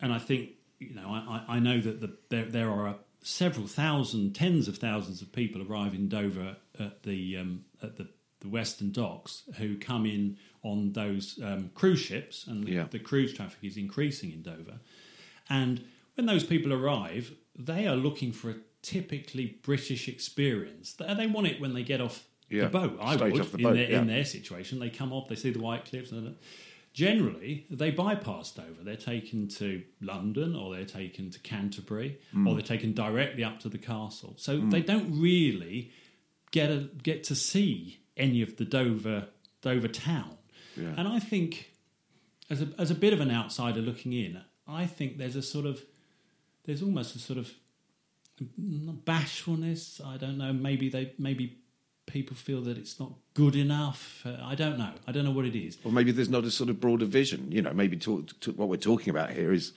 and 0.00 0.12
I 0.12 0.18
think 0.18 0.50
you 0.78 0.94
know, 0.94 1.08
I, 1.08 1.44
I 1.48 1.58
know 1.58 1.80
that 1.80 2.00
the, 2.00 2.16
there 2.28 2.44
there 2.44 2.70
are 2.70 2.96
several 3.24 3.66
thousand, 3.66 4.34
tens 4.34 4.68
of 4.68 4.76
thousands 4.76 5.22
of 5.22 5.32
people 5.32 5.62
arrive 5.62 5.94
in 5.94 6.08
Dover 6.08 6.56
at 6.78 7.02
the 7.02 7.38
um, 7.38 7.64
at 7.82 7.96
the, 7.96 8.08
the 8.40 8.48
Western 8.48 8.92
Docks 8.92 9.42
who 9.56 9.76
come 9.78 10.04
in 10.06 10.36
on 10.62 10.92
those 10.92 11.40
um, 11.42 11.70
cruise 11.74 12.00
ships, 12.00 12.46
and 12.46 12.64
the, 12.64 12.72
Yeah. 12.72 12.86
the 12.90 12.98
cruise 12.98 13.32
traffic 13.34 13.58
is 13.62 13.76
increasing 13.76 14.30
in 14.30 14.42
Dover. 14.42 14.78
And 15.48 15.84
when 16.14 16.26
those 16.26 16.44
people 16.44 16.72
arrive, 16.72 17.32
they 17.58 17.86
are 17.86 17.96
looking 17.96 18.32
for 18.32 18.50
a 18.50 18.56
typically 18.82 19.58
British 19.62 20.08
experience. 20.08 20.92
They, 20.92 21.26
want 21.26 21.46
it 21.46 21.60
when 21.60 21.74
they 21.74 21.82
get 21.82 22.00
off 22.00 22.24
Yeah, 22.50 22.64
the 22.64 22.68
boat. 22.70 22.98
I 23.00 23.16
straight 23.16 23.32
would 23.32 23.52
the 23.52 23.68
in, 23.68 23.74
their, 23.74 23.90
yeah. 23.90 24.00
in 24.00 24.06
their 24.06 24.24
situation. 24.24 24.78
They 24.78 24.90
come 24.90 25.12
off, 25.12 25.28
they 25.28 25.36
see 25.36 25.50
the 25.50 25.60
White 25.60 25.86
Cliffs, 25.86 26.12
and 26.12 26.36
generally 26.94 27.66
they 27.70 27.90
bypass 27.90 28.52
Dover. 28.52 28.82
They're 28.82 28.96
taken 28.96 29.48
to 29.48 29.82
London, 30.00 30.54
or 30.56 30.74
they're 30.74 30.86
taken 30.86 31.30
to 31.30 31.38
Canterbury, 31.40 32.18
Hmm. 32.32 32.46
or 32.46 32.54
they're 32.54 32.62
taken 32.62 32.94
directly 32.94 33.44
up 33.44 33.60
to 33.60 33.68
the 33.68 33.78
castle. 33.78 34.34
So 34.38 34.58
they 34.60 34.80
don't 34.80 35.20
really 35.20 35.90
get 36.52 36.70
a, 36.70 36.88
get 37.02 37.24
to 37.24 37.34
see 37.34 37.98
any 38.16 38.40
of 38.40 38.56
the 38.56 38.64
Dover 38.64 39.28
Dover 39.60 39.88
town. 39.88 40.38
Yeah. 40.76 40.94
And 40.96 41.06
I 41.08 41.18
think, 41.18 41.72
as 42.48 42.62
a 42.62 42.68
as 42.78 42.90
a 42.90 42.94
bit 42.94 43.12
of 43.12 43.20
an 43.20 43.30
outsider 43.30 43.80
looking 43.80 44.12
in, 44.12 44.40
I 44.66 44.86
think 44.86 45.18
there's 45.18 45.36
a 45.36 45.42
sort 45.42 45.66
of 45.66 45.82
there's 46.64 46.82
almost 46.82 47.14
a 47.16 47.18
sort 47.18 47.38
of 47.38 47.52
bashfulness. 49.04 50.00
I 50.04 50.16
don't 50.16 50.38
know. 50.38 50.52
Maybe 50.52 50.88
they 50.88 51.12
maybe 51.18 51.58
people 52.06 52.36
feel 52.36 52.60
that 52.62 52.76
it's 52.76 53.00
not 53.00 53.12
good 53.34 53.56
enough. 53.56 54.22
Uh, 54.24 54.36
I 54.42 54.54
don't 54.54 54.78
know. 54.78 54.92
I 55.06 55.12
don't 55.12 55.24
know 55.24 55.30
what 55.30 55.46
it 55.46 55.56
is. 55.56 55.78
Or 55.84 55.92
maybe 55.92 56.12
there's 56.12 56.28
not 56.28 56.44
a 56.44 56.50
sort 56.50 56.70
of 56.70 56.80
broader 56.80 57.06
vision. 57.06 57.50
You 57.50 57.62
know, 57.62 57.72
maybe 57.72 57.96
talk, 57.96 58.38
to, 58.40 58.52
what 58.52 58.68
we're 58.68 58.76
talking 58.76 59.10
about 59.10 59.30
here 59.30 59.52
is 59.52 59.72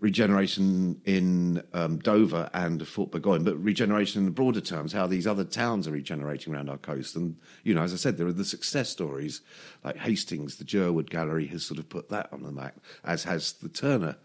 regeneration 0.00 1.00
in 1.04 1.62
um, 1.72 1.98
Dover 1.98 2.50
and 2.52 2.86
Fort 2.86 3.12
Burgoyne, 3.12 3.44
but 3.44 3.56
regeneration 3.62 4.20
in 4.20 4.24
the 4.24 4.32
broader 4.32 4.60
terms, 4.60 4.92
how 4.92 5.06
these 5.06 5.28
other 5.28 5.44
towns 5.44 5.86
are 5.86 5.92
regenerating 5.92 6.52
around 6.52 6.68
our 6.68 6.76
coast. 6.76 7.14
And, 7.14 7.36
you 7.62 7.72
know, 7.72 7.82
as 7.82 7.92
I 7.92 7.96
said, 7.96 8.18
there 8.18 8.26
are 8.26 8.32
the 8.32 8.44
success 8.44 8.88
stories 8.90 9.42
like 9.84 9.96
Hastings, 9.96 10.56
the 10.56 10.64
Jerwood 10.64 11.08
Gallery 11.08 11.46
has 11.46 11.64
sort 11.64 11.78
of 11.78 11.88
put 11.88 12.08
that 12.10 12.28
on 12.32 12.42
the 12.42 12.50
map, 12.50 12.80
as 13.04 13.22
has 13.24 13.52
the 13.52 13.68
Turner 13.68 14.16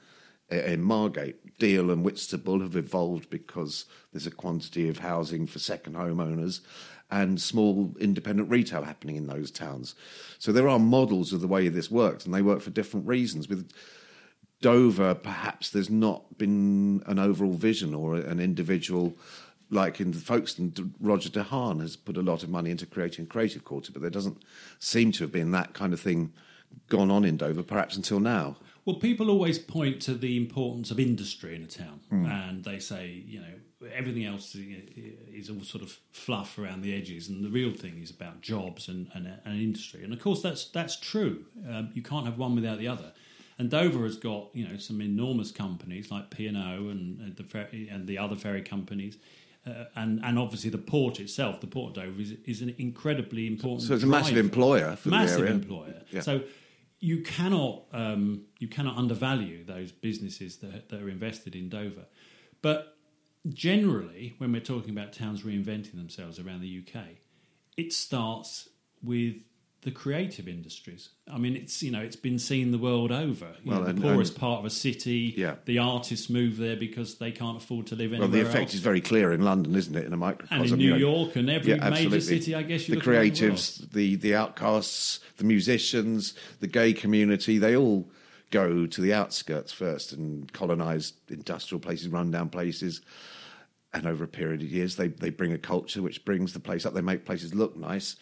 in 0.49 0.81
Margate. 0.81 1.57
Deal 1.57 1.89
and 1.89 2.03
Whitstable 2.03 2.61
have 2.61 2.75
evolved 2.75 3.29
because 3.29 3.85
there's 4.11 4.27
a 4.27 4.31
quantity 4.31 4.87
of 4.89 4.99
housing 4.99 5.47
for 5.47 5.59
second 5.59 5.95
homeowners 5.95 6.61
and 7.09 7.41
small 7.41 7.95
independent 7.99 8.49
retail 8.49 8.83
happening 8.83 9.15
in 9.15 9.27
those 9.27 9.49
towns. 9.49 9.95
So 10.39 10.51
there 10.51 10.67
are 10.67 10.79
models 10.79 11.33
of 11.33 11.41
the 11.41 11.47
way 11.47 11.67
this 11.69 11.89
works, 11.89 12.25
and 12.25 12.33
they 12.33 12.41
work 12.41 12.61
for 12.61 12.69
different 12.69 13.07
reasons. 13.07 13.47
With 13.47 13.71
Dover, 14.61 15.15
perhaps 15.15 15.69
there's 15.69 15.89
not 15.89 16.37
been 16.37 17.03
an 17.05 17.17
overall 17.17 17.53
vision 17.53 17.93
or 17.93 18.15
an 18.15 18.39
individual. 18.39 19.15
Like 19.69 19.99
in 19.99 20.13
Folkestone, 20.13 20.93
Roger 20.99 21.29
De 21.29 21.43
Haan 21.43 21.79
has 21.79 21.95
put 21.95 22.17
a 22.17 22.21
lot 22.21 22.43
of 22.43 22.49
money 22.49 22.71
into 22.71 22.85
creating 22.85 23.25
a 23.25 23.27
creative 23.27 23.63
quarter, 23.63 23.91
but 23.91 24.01
there 24.01 24.11
doesn't 24.11 24.43
seem 24.79 25.11
to 25.13 25.23
have 25.23 25.31
been 25.31 25.51
that 25.51 25.73
kind 25.73 25.93
of 25.93 25.99
thing 25.99 26.33
gone 26.89 27.11
on 27.11 27.25
in 27.25 27.37
Dover, 27.37 27.63
perhaps 27.63 27.95
until 27.95 28.19
now. 28.19 28.57
Well, 28.87 28.95
people 28.95 29.29
always 29.29 29.59
point 29.59 30.01
to 30.03 30.13
the 30.13 30.37
importance 30.37 30.91
of 30.91 30.99
industry 30.99 31.53
in 31.55 31.61
a 31.63 31.67
town, 31.67 31.99
Hmm. 32.09 32.25
and 32.25 32.63
they 32.63 32.79
say, 32.79 33.21
you 33.27 33.41
know, 33.41 33.89
everything 33.93 34.23
else 34.23 34.55
is 34.55 35.49
all 35.49 35.61
sort 35.61 35.83
of 35.83 35.99
fluff 36.11 36.57
around 36.57 36.83
the 36.83 36.95
edges, 36.95 37.27
and 37.27 37.43
the 37.43 37.49
real 37.49 37.73
thing 37.73 37.99
is 38.01 38.09
about 38.09 38.41
jobs 38.41 38.87
and, 38.87 39.09
and, 39.13 39.27
and 39.45 39.61
industry. 39.61 40.03
And 40.05 40.13
of 40.13 40.19
course, 40.21 40.41
that's 40.41 40.65
that's 40.69 40.95
true. 40.97 41.45
Um, 41.69 41.89
you 41.93 42.01
can't 42.01 42.25
have 42.25 42.37
one 42.37 42.55
without 42.55 42.79
the 42.79 42.87
other. 42.87 43.11
And 43.59 43.69
Dover 43.69 44.03
has 44.05 44.15
got 44.15 44.49
you 44.53 44.65
know 44.67 44.77
some 44.77 45.01
enormous 45.01 45.51
companies 45.51 46.09
like 46.09 46.29
P 46.29 46.47
and 46.47 46.57
O 46.57 46.87
and 46.89 47.35
the 47.35 47.43
ferry, 47.43 47.89
and 47.91 48.07
the 48.07 48.17
other 48.17 48.37
ferry 48.37 48.61
companies. 48.61 49.17
Uh, 49.65 49.83
and 49.97 50.21
and 50.23 50.39
obviously 50.39 50.69
the 50.69 50.77
port 50.77 51.19
itself, 51.19 51.59
the 51.59 51.67
port 51.67 51.89
of 51.97 52.03
Dover 52.03 52.21
is, 52.21 52.35
is 52.45 52.61
an 52.61 52.73
incredibly 52.77 53.47
important. 53.47 53.81
So 53.89 53.95
it's 53.95 54.03
a 54.03 54.07
massive 54.07 54.37
employer 54.37 54.95
for 54.95 55.09
massive 55.09 55.39
the 55.39 55.43
area. 55.47 55.55
employer. 55.55 56.01
Yeah. 56.09 56.21
So 56.21 56.41
you 56.99 57.21
cannot 57.21 57.83
um, 57.91 58.45
you 58.59 58.67
cannot 58.67 58.97
undervalue 58.97 59.63
those 59.63 59.91
businesses 59.91 60.57
that, 60.57 60.89
that 60.89 61.01
are 61.01 61.09
invested 61.09 61.55
in 61.55 61.69
Dover. 61.69 62.05
But 62.61 62.97
generally, 63.49 64.35
when 64.39 64.51
we're 64.51 64.61
talking 64.61 64.89
about 64.89 65.13
towns 65.13 65.43
reinventing 65.43 65.95
themselves 65.95 66.39
around 66.39 66.61
the 66.61 66.83
UK, 66.85 67.03
it 67.77 67.93
starts 67.93 68.69
with 69.03 69.35
the 69.83 69.91
creative 69.91 70.47
industries. 70.47 71.09
I 71.31 71.37
mean, 71.37 71.55
it's 71.55 71.81
you 71.83 71.91
know 71.91 72.01
it's 72.01 72.15
been 72.15 72.39
seen 72.39 72.71
the 72.71 72.77
world 72.77 73.11
over. 73.11 73.53
You 73.63 73.71
Well, 73.71 73.81
know, 73.81 73.85
and- 73.87 73.97
the 73.97 74.01
poorest 74.01 74.33
and- 74.33 74.39
part 74.41 74.59
of 74.59 74.65
a 74.65 74.69
city, 74.69 75.33
Yeah. 75.37 75.55
the 75.65 75.77
artists 75.77 76.29
move 76.29 76.57
there 76.57 76.75
because 76.75 77.15
they 77.15 77.31
can't 77.31 77.57
afford 77.57 77.87
to 77.87 77.95
live 77.95 78.11
anywhere. 78.11 78.27
Well, 78.27 78.37
the 78.37 78.41
effect 78.41 78.65
else. 78.69 78.73
is 78.75 78.79
very 78.81 79.01
clear 79.01 79.31
in 79.31 79.41
London, 79.43 79.75
isn't 79.75 79.95
it? 79.95 80.05
In 80.05 80.13
a 80.13 80.17
microcosm, 80.17 80.61
and 80.63 80.71
in 80.73 80.79
you 80.79 80.87
New 80.93 80.99
know. 80.99 81.11
York 81.11 81.35
and 81.35 81.49
every 81.49 81.73
Yeah, 81.73 81.89
major 81.89 82.19
city, 82.19 82.55
I 82.55 82.63
guess 82.63 82.89
you 82.89 82.95
the 82.99 83.09
around 83.09 83.23
the 83.25 83.31
creatives, 83.31 83.91
the 83.91 84.15
the 84.15 84.35
outcasts, 84.35 85.19
the 85.37 85.43
musicians, 85.45 86.33
the 86.59 86.67
gay 86.67 86.91
community, 86.93 87.57
they 87.57 87.75
all 87.75 88.09
go 88.49 88.85
to 88.87 89.01
the 89.01 89.13
outskirts 89.13 89.71
first 89.73 90.11
and 90.13 90.51
colonise 90.53 91.13
industrial 91.29 91.79
places, 91.79 92.07
rundown 92.07 92.49
places. 92.49 93.01
And 93.93 94.05
over 94.05 94.23
a 94.23 94.27
period 94.27 94.61
of 94.61 94.69
years, 94.71 94.95
they, 94.97 95.07
they 95.07 95.29
bring 95.29 95.53
a 95.53 95.57
culture 95.57 96.01
which 96.01 96.23
brings 96.25 96.53
the 96.53 96.59
place 96.59 96.85
up. 96.85 96.93
They 96.93 97.01
make 97.01 97.25
places 97.25 97.55
look 97.55 97.75
nice, 97.77 98.15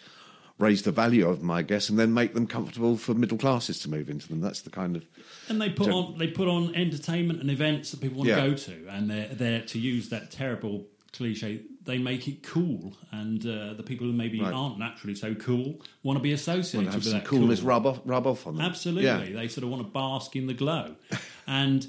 raise 0.57 0.83
the 0.83 0.91
value 0.91 1.27
of 1.27 1.39
them, 1.39 1.51
I 1.51 1.61
guess, 1.63 1.89
and 1.89 1.99
then 1.99 2.13
make 2.13 2.33
them 2.33 2.47
comfortable 2.47 2.95
for 2.97 3.13
middle 3.13 3.37
classes 3.37 3.79
to 3.79 3.89
move 3.89 4.09
into 4.09 4.27
them. 4.29 4.39
That's 4.41 4.61
the 4.61 4.69
kind 4.69 4.95
of 4.95 5.03
And 5.49 5.61
they 5.61 5.69
put 5.69 5.89
on 5.89 6.17
they 6.17 6.27
put 6.27 6.47
on 6.47 6.73
entertainment 6.75 7.41
and 7.41 7.51
events 7.51 7.91
that 7.91 7.99
people 8.01 8.17
want 8.19 8.29
Yeah. 8.29 8.43
to 8.43 8.49
go 8.51 8.55
to, 8.55 8.87
and 8.89 9.09
they're 9.09 9.27
there 9.27 9.61
to 9.61 9.79
use 9.79 10.09
that 10.09 10.31
terrible 10.31 10.87
cliche. 11.11 11.61
They 11.83 11.97
make 11.97 12.27
it 12.27 12.41
cool, 12.43 12.95
and 13.11 13.45
uh, 13.45 13.73
the 13.73 13.83
people 13.83 14.07
who 14.07 14.13
maybe 14.13 14.39
Right. 14.41 14.53
aren't 14.53 14.79
naturally 14.79 15.13
so 15.15 15.35
cool 15.35 15.81
want 16.03 16.17
to 16.17 16.23
be 16.23 16.31
associated 16.31 16.87
well, 16.89 16.95
with 16.95 17.11
that 17.11 17.25
coolness 17.25 17.59
cool. 17.59 17.69
rub 17.69 17.85
off 17.85 17.99
rub 18.05 18.25
off 18.27 18.47
on 18.47 18.55
them. 18.55 18.65
Absolutely, 18.65 19.05
Yeah. 19.05 19.33
they 19.39 19.47
sort 19.47 19.63
of 19.65 19.69
want 19.69 19.83
to 19.83 19.89
bask 19.89 20.35
in 20.35 20.47
the 20.47 20.53
glow, 20.53 20.95
and 21.47 21.85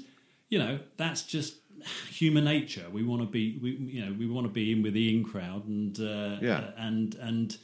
you 0.49 0.59
know 0.59 0.79
that's 0.97 1.23
just 1.23 1.55
human 2.11 2.43
nature. 2.43 2.85
We 2.91 3.03
want 3.03 3.21
to 3.21 3.27
be, 3.27 3.57
we, 3.61 3.71
you 3.71 4.03
know, 4.05 4.11
we 4.13 4.27
want 4.27 4.45
to 4.45 4.51
be 4.51 4.71
in 4.71 4.81
with 4.81 4.93
the 4.93 5.15
in 5.15 5.23
crowd, 5.23 5.65
and 5.67 5.97
uh, 5.99 6.37
Yeah. 6.41 6.71
and 6.77 7.15
and 7.15 7.57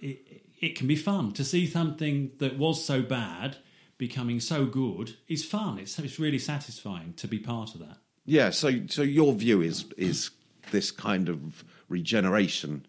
it, 0.00 0.42
it 0.58 0.76
can 0.76 0.86
be 0.86 0.96
fun 0.96 1.32
to 1.32 1.44
see 1.44 1.66
something 1.66 2.32
that 2.38 2.58
was 2.58 2.84
so 2.84 3.02
bad 3.02 3.56
becoming 3.98 4.40
so 4.40 4.66
good. 4.66 5.16
Is 5.28 5.44
fun. 5.44 5.78
It's 5.78 5.98
it's 5.98 6.18
really 6.18 6.38
satisfying 6.38 7.14
to 7.14 7.28
be 7.28 7.38
part 7.38 7.74
of 7.74 7.80
that. 7.80 7.98
Yeah, 8.24 8.50
so 8.50 8.86
so 8.88 9.02
your 9.02 9.32
view 9.32 9.60
is 9.60 9.86
is 9.96 10.30
this 10.70 10.90
kind 10.90 11.28
of 11.28 11.64
regeneration. 11.88 12.86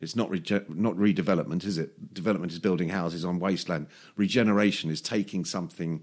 It's 0.00 0.16
not 0.16 0.28
rege- 0.28 0.68
not 0.68 0.96
redevelopment, 0.96 1.64
is 1.64 1.78
it? 1.78 2.12
Development 2.12 2.52
is 2.52 2.58
building 2.58 2.90
houses 2.90 3.24
on 3.24 3.38
wasteland. 3.38 3.86
Regeneration 4.16 4.90
is 4.90 5.00
taking 5.00 5.44
something 5.44 6.02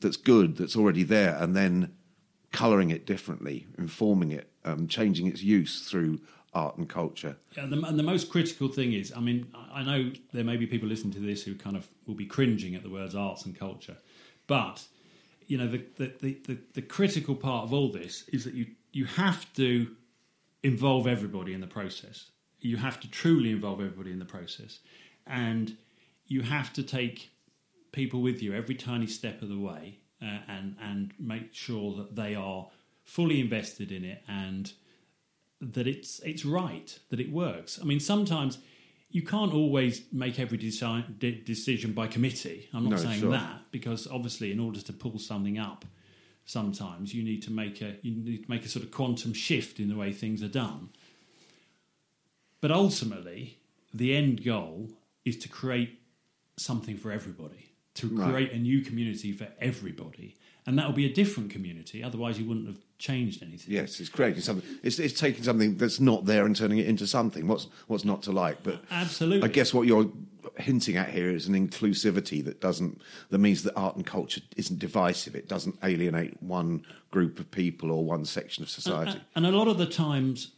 that's 0.00 0.16
good, 0.16 0.56
that's 0.56 0.76
already 0.76 1.04
there, 1.04 1.36
and 1.40 1.56
then 1.56 1.94
colouring 2.52 2.90
it 2.90 3.06
differently, 3.06 3.66
informing 3.78 4.30
it, 4.30 4.50
um, 4.64 4.86
changing 4.86 5.26
its 5.26 5.42
use 5.42 5.88
through 5.88 6.20
art 6.54 6.76
and 6.76 6.88
culture. 6.88 7.36
And 7.56 7.72
the, 7.72 7.80
and 7.86 7.98
the 7.98 8.02
most 8.02 8.30
critical 8.30 8.68
thing 8.68 8.92
is, 8.92 9.12
I 9.14 9.20
mean, 9.20 9.46
I 9.54 9.80
I 9.80 9.82
know 9.82 10.12
there 10.32 10.44
may 10.44 10.56
be 10.56 10.66
people 10.66 10.88
listening 10.88 11.12
to 11.14 11.20
this 11.20 11.42
who 11.42 11.54
kind 11.54 11.76
of 11.76 11.88
will 12.06 12.14
be 12.14 12.26
cringing 12.26 12.74
at 12.74 12.82
the 12.82 12.90
words 12.90 13.14
arts 13.14 13.44
and 13.44 13.58
culture, 13.58 13.96
but 14.46 14.84
you 15.46 15.58
know, 15.58 15.68
the 15.68 15.84
the, 15.96 16.12
the, 16.20 16.38
the, 16.46 16.58
the 16.74 16.82
critical 16.82 17.34
part 17.34 17.64
of 17.64 17.72
all 17.72 17.90
this 17.90 18.28
is 18.28 18.44
that 18.44 18.54
you 18.54 18.66
you 18.92 19.04
have 19.04 19.52
to 19.54 19.94
involve 20.62 21.06
everybody 21.06 21.52
in 21.52 21.60
the 21.60 21.66
process. 21.66 22.30
You 22.60 22.76
have 22.78 22.98
to 23.00 23.10
truly 23.10 23.50
involve 23.50 23.80
everybody 23.80 24.12
in 24.12 24.18
the 24.18 24.24
process, 24.24 24.78
and 25.26 25.76
you 26.26 26.42
have 26.42 26.72
to 26.74 26.82
take 26.82 27.30
people 27.92 28.22
with 28.22 28.42
you 28.42 28.54
every 28.54 28.74
tiny 28.74 29.06
step 29.06 29.42
of 29.42 29.48
the 29.48 29.58
way, 29.58 29.98
uh, 30.22 30.38
and 30.48 30.76
and 30.80 31.12
make 31.18 31.52
sure 31.52 31.94
that 31.96 32.16
they 32.16 32.34
are 32.34 32.68
fully 33.04 33.40
invested 33.40 33.92
in 33.92 34.02
it 34.02 34.22
and 34.26 34.72
that 35.72 35.86
it's 35.86 36.20
it's 36.20 36.44
right 36.44 36.98
that 37.10 37.20
it 37.20 37.30
works. 37.30 37.78
I 37.80 37.84
mean, 37.84 38.00
sometimes 38.00 38.58
you 39.10 39.22
can't 39.22 39.52
always 39.54 40.02
make 40.12 40.38
every 40.40 40.58
deci- 40.58 41.18
de- 41.18 41.40
decision 41.40 41.92
by 41.92 42.06
committee. 42.08 42.68
I'm 42.72 42.84
not 42.84 42.90
No, 42.90 42.96
saying 42.96 43.20
sure. 43.20 43.30
that 43.30 43.70
because 43.70 44.06
obviously, 44.08 44.50
in 44.50 44.58
order 44.60 44.80
to 44.80 44.92
pull 44.92 45.18
something 45.18 45.58
up, 45.58 45.84
sometimes 46.44 47.14
you 47.14 47.22
need 47.22 47.42
to 47.42 47.52
make 47.52 47.80
a 47.80 47.96
you 48.02 48.12
need 48.12 48.44
to 48.44 48.50
make 48.50 48.64
a 48.64 48.68
sort 48.68 48.84
of 48.84 48.90
quantum 48.90 49.32
shift 49.32 49.78
in 49.80 49.88
the 49.88 49.96
way 49.96 50.12
things 50.12 50.42
are 50.42 50.48
done. 50.48 50.90
But 52.60 52.70
ultimately, 52.70 53.58
the 53.92 54.14
end 54.16 54.44
goal 54.44 54.90
is 55.24 55.36
to 55.38 55.48
create 55.48 56.00
something 56.56 56.96
for 56.96 57.10
everybody, 57.12 57.70
to 57.94 58.08
Right. 58.08 58.30
create 58.30 58.52
a 58.52 58.58
new 58.58 58.80
community 58.80 59.32
for 59.32 59.48
everybody, 59.60 60.34
and 60.66 60.78
that 60.78 60.86
will 60.86 60.94
be 60.94 61.06
a 61.06 61.12
different 61.12 61.50
community. 61.50 62.02
Otherwise, 62.02 62.38
you 62.38 62.44
wouldn't 62.46 62.66
have 62.66 62.80
changed 63.04 63.42
anything. 63.42 63.74
Yes, 63.74 64.00
it's 64.00 64.08
creating 64.08 64.40
something. 64.42 64.66
It's, 64.82 64.98
it's 64.98 65.18
taking 65.18 65.44
something 65.44 65.76
that's 65.76 66.00
not 66.00 66.24
there 66.24 66.46
and 66.46 66.56
turning 66.56 66.78
it 66.78 66.86
into 66.86 67.06
something. 67.06 67.46
What's 67.46 67.66
what's 67.86 68.04
not 68.04 68.22
to 68.22 68.32
like? 68.32 68.62
But 68.62 68.82
Absolutely. 68.90 69.48
I 69.48 69.52
guess 69.52 69.74
what 69.74 69.86
you're 69.86 70.10
hinting 70.56 70.96
at 70.96 71.10
here 71.10 71.30
is 71.30 71.46
an 71.48 71.54
inclusivity 71.54 72.44
that 72.44 72.60
doesn't 72.60 73.00
that 73.30 73.38
means 73.38 73.62
that 73.64 73.74
art 73.76 73.96
and 73.96 74.06
culture 74.06 74.40
isn't 74.56 74.78
divisive. 74.78 75.34
It 75.34 75.48
doesn't 75.48 75.76
alienate 75.82 76.42
one 76.42 76.84
group 77.10 77.38
of 77.38 77.50
people 77.50 77.90
or 77.90 78.04
one 78.04 78.24
section 78.24 78.62
of 78.62 78.70
society. 78.70 79.20
And, 79.36 79.46
and 79.46 79.54
a 79.54 79.58
lot 79.58 79.68
of 79.68 79.78
the 79.78 79.86
times, 79.86 80.52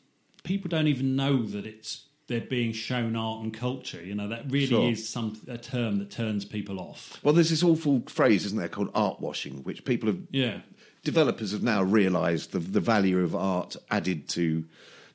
people 0.44 0.68
don't 0.68 0.86
even 0.86 1.16
know 1.16 1.42
that 1.46 1.66
it's 1.66 2.04
they're 2.28 2.40
being 2.40 2.72
shown 2.72 3.14
art 3.16 3.42
and 3.44 3.54
culture. 3.54 4.02
You 4.04 4.14
know, 4.14 4.28
that 4.28 4.44
really 4.50 4.66
Sure. 4.66 4.90
is 4.90 5.08
some 5.08 5.40
a 5.48 5.58
term 5.58 5.98
that 5.98 6.10
turns 6.10 6.44
people 6.44 6.78
off. 6.80 7.20
well, 7.22 7.34
there's 7.34 7.50
this 7.50 7.62
awful 7.62 8.02
phrase, 8.06 8.44
isn't 8.46 8.58
there, 8.58 8.68
called 8.68 8.90
art 8.94 9.20
washing, 9.20 9.62
which 9.64 9.84
people 9.84 10.08
have 10.08 10.18
Yeah. 10.30 10.60
Developers 11.06 11.52
have 11.52 11.62
now 11.62 11.82
realised 11.84 12.50
the 12.50 12.58
the 12.58 12.80
value 12.80 13.20
of 13.22 13.34
art 13.34 13.76
added 13.92 14.28
to 14.28 14.64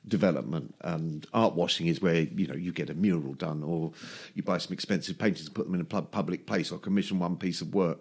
development 0.08 0.74
and 0.82 1.28
art 1.34 1.54
washing 1.54 1.88
is 1.88 2.02
where 2.02 2.22
you 2.22 2.48
know 2.48 2.56
you 2.56 2.72
get 2.72 2.90
a 2.90 2.94
mural 2.94 3.34
done 3.34 3.62
or 3.62 3.92
you 4.34 4.42
buy 4.42 4.58
some 4.58 4.72
expensive 4.72 5.20
paintings 5.20 5.48
and 5.48 5.54
put 5.54 5.66
them 5.66 5.76
in 5.76 5.82
a 5.82 6.02
public 6.02 6.48
place 6.48 6.72
or 6.72 6.80
commission 6.80 7.20
one 7.20 7.36
piece 7.36 7.60
of 7.60 7.74
work. 7.74 8.00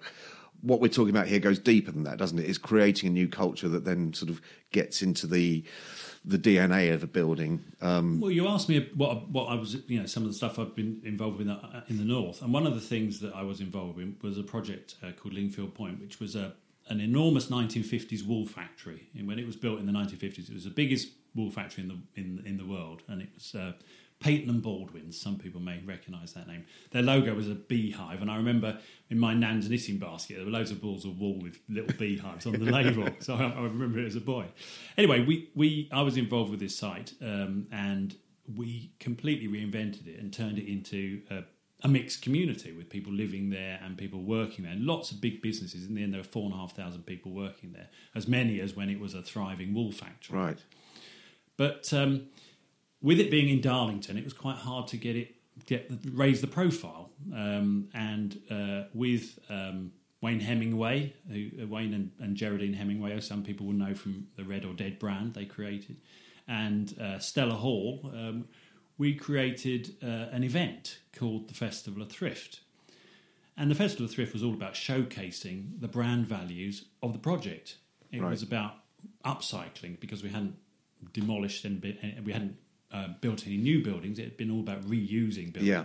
What 0.62 0.80
we're 0.80 0.88
talking 0.88 1.10
about 1.10 1.26
here 1.26 1.40
goes 1.40 1.58
deeper 1.58 1.90
than 1.90 2.04
that 2.04 2.16
doesn't 2.16 2.38
it? 2.38 2.48
It's 2.48 2.58
creating 2.58 3.08
a 3.08 3.12
new 3.12 3.26
culture 3.26 3.68
that 3.68 3.84
then 3.84 4.14
sort 4.14 4.30
of 4.30 4.40
gets 4.70 5.02
into 5.02 5.26
the 5.26 5.64
the 6.24 6.38
DNA 6.38 6.94
of 6.94 7.02
a 7.02 7.06
building. 7.08 7.64
Um, 7.80 8.20
Well, 8.20 8.30
you 8.30 8.46
asked 8.46 8.68
me 8.68 8.88
what 8.94 9.28
what 9.30 9.46
I 9.46 9.56
was, 9.56 9.70
you 9.88 9.98
know, 9.98 10.06
some 10.06 10.22
of 10.22 10.28
the 10.28 10.38
stuff 10.42 10.60
I've 10.60 10.76
been 10.76 11.00
involved 11.02 11.38
with 11.38 11.48
uh, 11.48 11.80
in 11.88 11.96
the 11.98 12.04
north, 12.04 12.40
and 12.42 12.52
one 12.54 12.66
of 12.68 12.74
the 12.74 12.86
things 12.92 13.18
that 13.20 13.34
I 13.34 13.42
was 13.42 13.60
involved 13.60 13.98
in 13.98 14.16
was 14.22 14.38
a 14.38 14.46
project 14.54 14.94
uh, 15.02 15.10
called 15.18 15.34
Lingfield 15.34 15.74
Point, 15.74 16.00
which 16.00 16.20
was 16.20 16.36
a 16.36 16.52
an 16.90 17.00
enormous 17.00 17.46
1950s 17.46 18.26
wool 18.26 18.46
factory. 18.46 19.08
And 19.16 19.26
when 19.26 19.38
it 19.38 19.46
was 19.46 19.56
built 19.56 19.78
in 19.78 19.86
the 19.86 19.92
1950s, 19.92 20.50
it 20.50 20.54
was 20.54 20.64
the 20.64 20.70
biggest 20.70 21.08
wool 21.34 21.50
factory 21.50 21.84
in 21.84 21.88
the 21.88 22.20
in 22.20 22.42
in 22.44 22.56
the 22.56 22.66
world, 22.66 23.02
and 23.08 23.22
it 23.22 23.28
was. 23.34 23.54
Uh, 23.54 23.72
Peyton 24.20 24.50
and 24.50 24.62
Baldwin, 24.62 25.12
some 25.12 25.38
people 25.38 25.62
may 25.62 25.80
recognise 25.86 26.34
that 26.34 26.46
name. 26.46 26.66
Their 26.90 27.00
logo 27.00 27.34
was 27.34 27.48
a 27.48 27.54
beehive, 27.54 28.20
and 28.20 28.30
I 28.30 28.36
remember 28.36 28.78
in 29.08 29.18
my 29.18 29.32
nan's 29.32 29.70
knitting 29.70 29.96
basket 29.96 30.36
there 30.36 30.44
were 30.44 30.50
loads 30.50 30.70
of 30.70 30.82
balls 30.82 31.06
of 31.06 31.18
wool 31.18 31.40
with 31.40 31.58
little 31.70 31.96
beehives 31.96 32.44
on 32.44 32.52
the 32.52 32.58
label. 32.70 33.08
So 33.20 33.34
I, 33.34 33.44
I 33.44 33.62
remember 33.62 33.98
it 33.98 34.04
as 34.04 34.16
a 34.16 34.20
boy. 34.20 34.44
Anyway, 34.98 35.24
we, 35.24 35.48
we 35.54 35.88
I 35.90 36.02
was 36.02 36.18
involved 36.18 36.50
with 36.50 36.60
this 36.60 36.76
site, 36.76 37.14
um, 37.22 37.66
and 37.72 38.14
we 38.54 38.92
completely 39.00 39.48
reinvented 39.48 40.06
it 40.06 40.20
and 40.20 40.30
turned 40.30 40.58
it 40.58 40.70
into 40.70 41.22
a, 41.30 41.44
a 41.82 41.88
mixed 41.88 42.22
community 42.22 42.72
with 42.72 42.90
people 42.90 43.12
living 43.12 43.50
there 43.50 43.80
and 43.82 43.96
people 43.96 44.20
working 44.20 44.64
there. 44.64 44.74
Lots 44.76 45.10
of 45.10 45.20
big 45.20 45.40
businesses. 45.40 45.86
In 45.86 45.94
the 45.94 46.02
end, 46.02 46.12
there 46.12 46.20
were 46.20 46.24
four 46.24 46.44
and 46.44 46.54
a 46.54 46.56
half 46.56 46.76
thousand 46.76 47.06
people 47.06 47.32
working 47.32 47.72
there, 47.72 47.88
as 48.14 48.28
many 48.28 48.60
as 48.60 48.76
when 48.76 48.90
it 48.90 49.00
was 49.00 49.14
a 49.14 49.22
thriving 49.22 49.72
wool 49.74 49.92
factory. 49.92 50.36
right 50.36 50.58
But 51.56 51.92
um, 51.92 52.26
with 53.00 53.18
it 53.18 53.30
being 53.30 53.48
in 53.48 53.60
Darlington, 53.60 54.18
it 54.18 54.24
was 54.24 54.32
quite 54.32 54.56
hard 54.56 54.88
to 54.88 54.96
get 54.96 55.16
it 55.16 55.34
get 55.66 55.90
raise 56.12 56.40
the 56.40 56.46
profile. 56.46 57.10
Um, 57.34 57.88
and 57.94 58.40
uh, 58.50 58.88
with 58.94 59.38
um, 59.48 59.92
Wayne 60.20 60.40
Hemingway, 60.40 61.14
who, 61.28 61.50
uh, 61.62 61.66
Wayne 61.66 61.94
and, 61.94 62.10
and 62.18 62.36
Geraldine 62.36 62.74
Hemingway, 62.74 63.12
as 63.16 63.26
some 63.26 63.42
people 63.42 63.66
will 63.66 63.74
know 63.74 63.94
from 63.94 64.28
the 64.36 64.44
Red 64.44 64.64
or 64.64 64.74
Dead 64.74 64.98
brand 64.98 65.34
they 65.34 65.44
created, 65.44 65.96
and 66.46 66.98
uh, 67.00 67.18
Stella 67.18 67.54
Hall, 67.54 68.10
um, 68.12 68.46
we 69.00 69.14
created 69.14 69.96
uh, 70.02 70.26
an 70.30 70.44
event 70.44 70.98
called 71.16 71.48
the 71.48 71.54
Festival 71.54 72.02
of 72.02 72.10
Thrift. 72.10 72.60
And 73.56 73.70
the 73.70 73.74
Festival 73.74 74.04
of 74.04 74.12
Thrift 74.12 74.34
was 74.34 74.42
all 74.42 74.52
about 74.52 74.74
showcasing 74.74 75.80
the 75.80 75.88
brand 75.88 76.26
values 76.26 76.84
of 77.02 77.14
the 77.14 77.18
project. 77.18 77.78
It 78.12 78.20
Right. 78.20 78.30
was 78.30 78.42
about 78.42 78.74
upcycling 79.24 79.98
because 80.00 80.22
we 80.22 80.28
hadn't 80.28 80.56
demolished 81.14 81.64
and 81.64 81.82
we 82.26 82.32
hadn't 82.32 82.58
uh, 82.92 83.08
built 83.22 83.46
any 83.46 83.56
new 83.56 83.82
buildings. 83.82 84.18
It 84.18 84.24
had 84.24 84.36
been 84.36 84.50
all 84.50 84.60
about 84.60 84.82
reusing 84.82 85.50
buildings. 85.50 85.66
Yeah. 85.66 85.84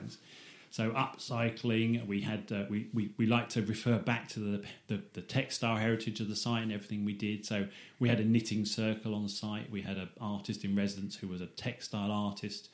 So 0.71 0.91
upcycling, 0.91 2.05
we 2.05 2.19
had 2.19 2.51
uh, 2.51 2.65
we, 2.69 2.89
we 2.93 3.11
we 3.15 3.25
like 3.27 3.47
to 3.49 3.61
refer 3.61 3.97
back 3.97 4.27
to 4.29 4.41
the, 4.41 4.63
the 4.87 5.01
the 5.13 5.21
textile 5.21 5.77
heritage 5.77 6.19
of 6.19 6.27
the 6.27 6.35
site 6.35 6.63
and 6.63 6.73
everything 6.73 7.05
we 7.05 7.13
did. 7.13 7.45
So 7.45 7.67
we 7.97 8.09
had 8.09 8.19
a 8.19 8.25
knitting 8.25 8.65
circle 8.65 9.15
on 9.15 9.23
the 9.23 9.29
site. 9.29 9.71
We 9.71 9.83
had 9.83 9.95
an 9.95 10.09
artist 10.19 10.65
in 10.65 10.75
residence 10.75 11.15
who 11.15 11.29
was 11.29 11.39
a 11.39 11.45
textile 11.45 12.11
artist. 12.11 12.67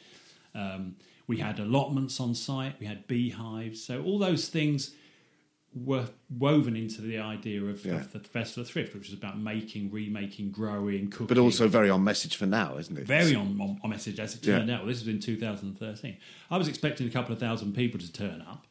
Um, 0.54 0.96
we 1.28 1.38
had 1.38 1.60
allotments 1.60 2.20
on 2.20 2.36
site. 2.36 2.80
We 2.80 2.86
had 2.86 3.08
beehives. 3.08 3.84
So 3.84 4.04
all 4.04 4.20
those 4.20 4.50
things 4.50 4.94
were 5.74 6.06
woven 6.30 6.76
into 6.76 7.02
the 7.02 7.18
idea 7.18 7.64
of, 7.64 7.86
Yeah. 7.86 7.94
of 7.96 8.12
the 8.12 8.20
Festival 8.20 8.64
of 8.64 8.70
Thrift, 8.70 8.94
which 8.94 9.08
is 9.08 9.14
about 9.14 9.40
making, 9.40 9.90
remaking, 9.90 10.52
growing, 10.52 11.10
cooking. 11.10 11.28
but 11.28 11.38
also 11.38 11.70
very 11.70 11.90
on 11.90 12.04
message 12.04 12.36
for 12.36 12.46
now 12.46 12.76
isn't 12.78 12.98
it 12.98 13.06
Very 13.08 13.34
on, 13.36 13.58
on, 13.62 13.80
on 13.82 13.90
message 13.90 14.20
as 14.20 14.36
it 14.36 14.46
Yeah. 14.46 14.58
turned 14.58 14.70
out. 14.70 14.86
This 14.86 15.00
was 15.00 15.08
in 15.08 15.22
2013. 15.22 16.18
I 16.50 16.58
was 16.58 16.68
expecting 16.68 17.08
a 17.08 17.10
couple 17.10 17.32
of 17.32 17.40
thousand 17.40 17.74
people 17.74 18.00
to 18.02 18.12
turn 18.12 18.42
up. 18.42 18.68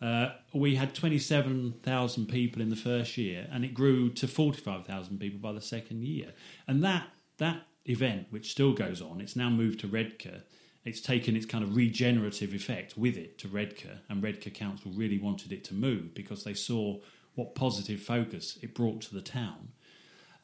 Uh, 0.00 0.30
we 0.54 0.76
had 0.76 0.94
27,000 0.94 2.26
people 2.26 2.62
in 2.62 2.70
the 2.70 2.76
first 2.76 3.18
year, 3.18 3.46
and 3.52 3.62
it 3.64 3.74
grew 3.74 4.08
to 4.08 4.26
45,000 4.26 5.18
people 5.20 5.38
by 5.40 5.52
the 5.52 5.60
second 5.60 6.04
year. 6.04 6.32
And 6.66 6.82
that 6.84 7.08
that 7.36 7.66
event, 7.86 8.28
which 8.30 8.50
still 8.50 8.72
goes 8.72 9.02
on, 9.02 9.20
it's 9.20 9.36
now 9.36 9.50
moved 9.50 9.80
to 9.80 9.86
Redcar. 9.86 10.40
It's 10.84 11.00
taken 11.00 11.36
its 11.36 11.46
kind 11.46 11.62
of 11.62 11.76
regenerative 11.76 12.54
effect 12.54 12.96
with 12.96 13.16
it 13.16 13.38
to 13.38 13.48
Redcar, 13.48 14.00
and 14.08 14.22
Redcar 14.22 14.50
Council 14.52 14.90
really 14.94 15.18
wanted 15.18 15.52
it 15.52 15.62
to 15.64 15.74
move 15.74 16.14
because 16.14 16.44
they 16.44 16.54
saw 16.54 16.98
what 17.34 17.54
positive 17.54 18.00
focus 18.00 18.58
it 18.62 18.74
brought 18.74 19.02
to 19.02 19.14
the 19.14 19.20
town. 19.20 19.68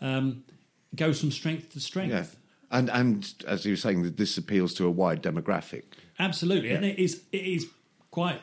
Um, 0.01 0.45
goes 0.95 1.21
from 1.21 1.31
strength 1.31 1.73
to 1.73 1.81
strength. 1.81 2.11
yeah 2.11 2.25
and 2.71 2.91
and 2.91 3.35
as 3.47 3.65
you 3.65 3.73
were 3.73 3.77
saying 3.77 4.03
this 4.17 4.37
appeals 4.37 4.75
to 4.75 4.87
a 4.87 4.91
wide 4.91 5.23
demographic 5.23 5.85
Absolutely, 6.19 6.71
and 6.71 6.85
it 6.85 6.99
is 6.99 7.23
it 7.33 7.45
is 7.45 7.67
quite 8.11 8.41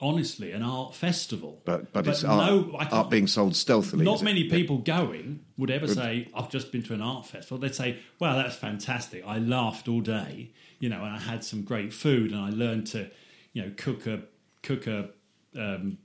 honestly 0.00 0.52
an 0.52 0.62
art 0.62 0.94
festival. 0.94 1.60
but 1.64 1.92
but, 1.92 2.06
it's 2.06 2.22
no, 2.22 2.70
art, 2.78 2.92
art 2.92 3.10
being 3.10 3.26
sold 3.26 3.56
stealthily 3.56 4.04
Not 4.04 4.16
is 4.16 4.22
it? 4.22 4.24
many 4.24 4.44
people 4.48 4.78
going 4.78 5.44
would 5.56 5.70
ever 5.70 5.88
say, 5.88 6.28
"I've 6.34 6.50
just 6.50 6.72
been 6.72 6.82
to 6.84 6.94
an 6.94 7.02
art 7.02 7.26
festival." 7.26 7.58
They'd 7.58 7.74
say, 7.74 7.98
"Wow, 8.18 8.36
that's 8.36 8.56
fantastic! 8.56 9.24
I 9.26 9.38
laughed 9.38 9.88
all 9.88 10.00
day, 10.00 10.50
you 10.78 10.88
know, 10.88 11.02
and 11.04 11.14
I 11.14 11.18
had 11.18 11.44
some 11.44 11.62
great 11.62 11.92
food, 11.92 12.32
and 12.32 12.40
I 12.40 12.50
learned 12.50 12.86
to, 12.88 13.10
you 13.52 13.62
know, 13.62 13.72
cook 13.76 14.06
a 14.06 14.22
cook 14.62 14.86
a." 14.86 15.10
Um, 15.56 15.98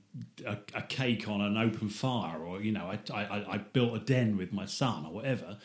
a, 0.46 0.58
a 0.74 0.82
cake 0.82 1.26
on 1.26 1.40
an 1.40 1.56
open 1.56 1.88
fire, 1.88 2.38
or 2.38 2.60
you 2.60 2.70
know, 2.70 2.84
I, 2.84 2.98
I, 3.14 3.54
I 3.54 3.58
built 3.58 3.94
a 3.96 3.98
den 3.98 4.36
with 4.36 4.52
my 4.52 4.66
son, 4.66 5.06
or 5.06 5.12
whatever. 5.12 5.56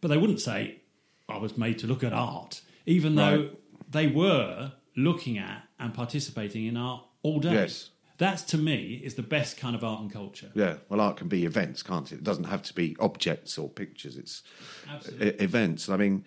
But 0.00 0.08
they 0.08 0.16
wouldn't 0.16 0.40
say 0.40 0.80
I 1.28 1.38
was 1.38 1.58
made 1.58 1.78
to 1.80 1.86
look 1.86 2.02
at 2.02 2.12
art, 2.12 2.62
even 2.86 3.14
though 3.14 3.50
they 3.90 4.06
were 4.06 4.72
looking 4.96 5.38
at 5.38 5.64
and 5.78 5.94
participating 5.94 6.66
in 6.66 6.76
art 6.76 7.02
all 7.22 7.40
day. 7.40 7.52
Yes. 7.52 7.90
That 8.18 8.38
to 8.48 8.58
me 8.58 9.00
is 9.02 9.14
the 9.14 9.22
best 9.22 9.56
kind 9.56 9.74
of 9.74 9.82
art 9.82 10.00
and 10.00 10.12
culture. 10.12 10.50
Yeah, 10.54 10.76
well, 10.88 11.00
art 11.00 11.16
can 11.16 11.28
be 11.28 11.44
events, 11.44 11.82
can't 11.82 12.10
it? 12.12 12.16
It 12.16 12.24
doesn't 12.24 12.44
have 12.44 12.62
to 12.64 12.74
be 12.74 12.96
objects 13.00 13.58
or 13.58 13.68
pictures. 13.68 14.16
It's 14.16 14.42
Absolutely. 14.88 15.28
events. 15.44 15.88
I 15.88 15.96
mean, 15.96 16.24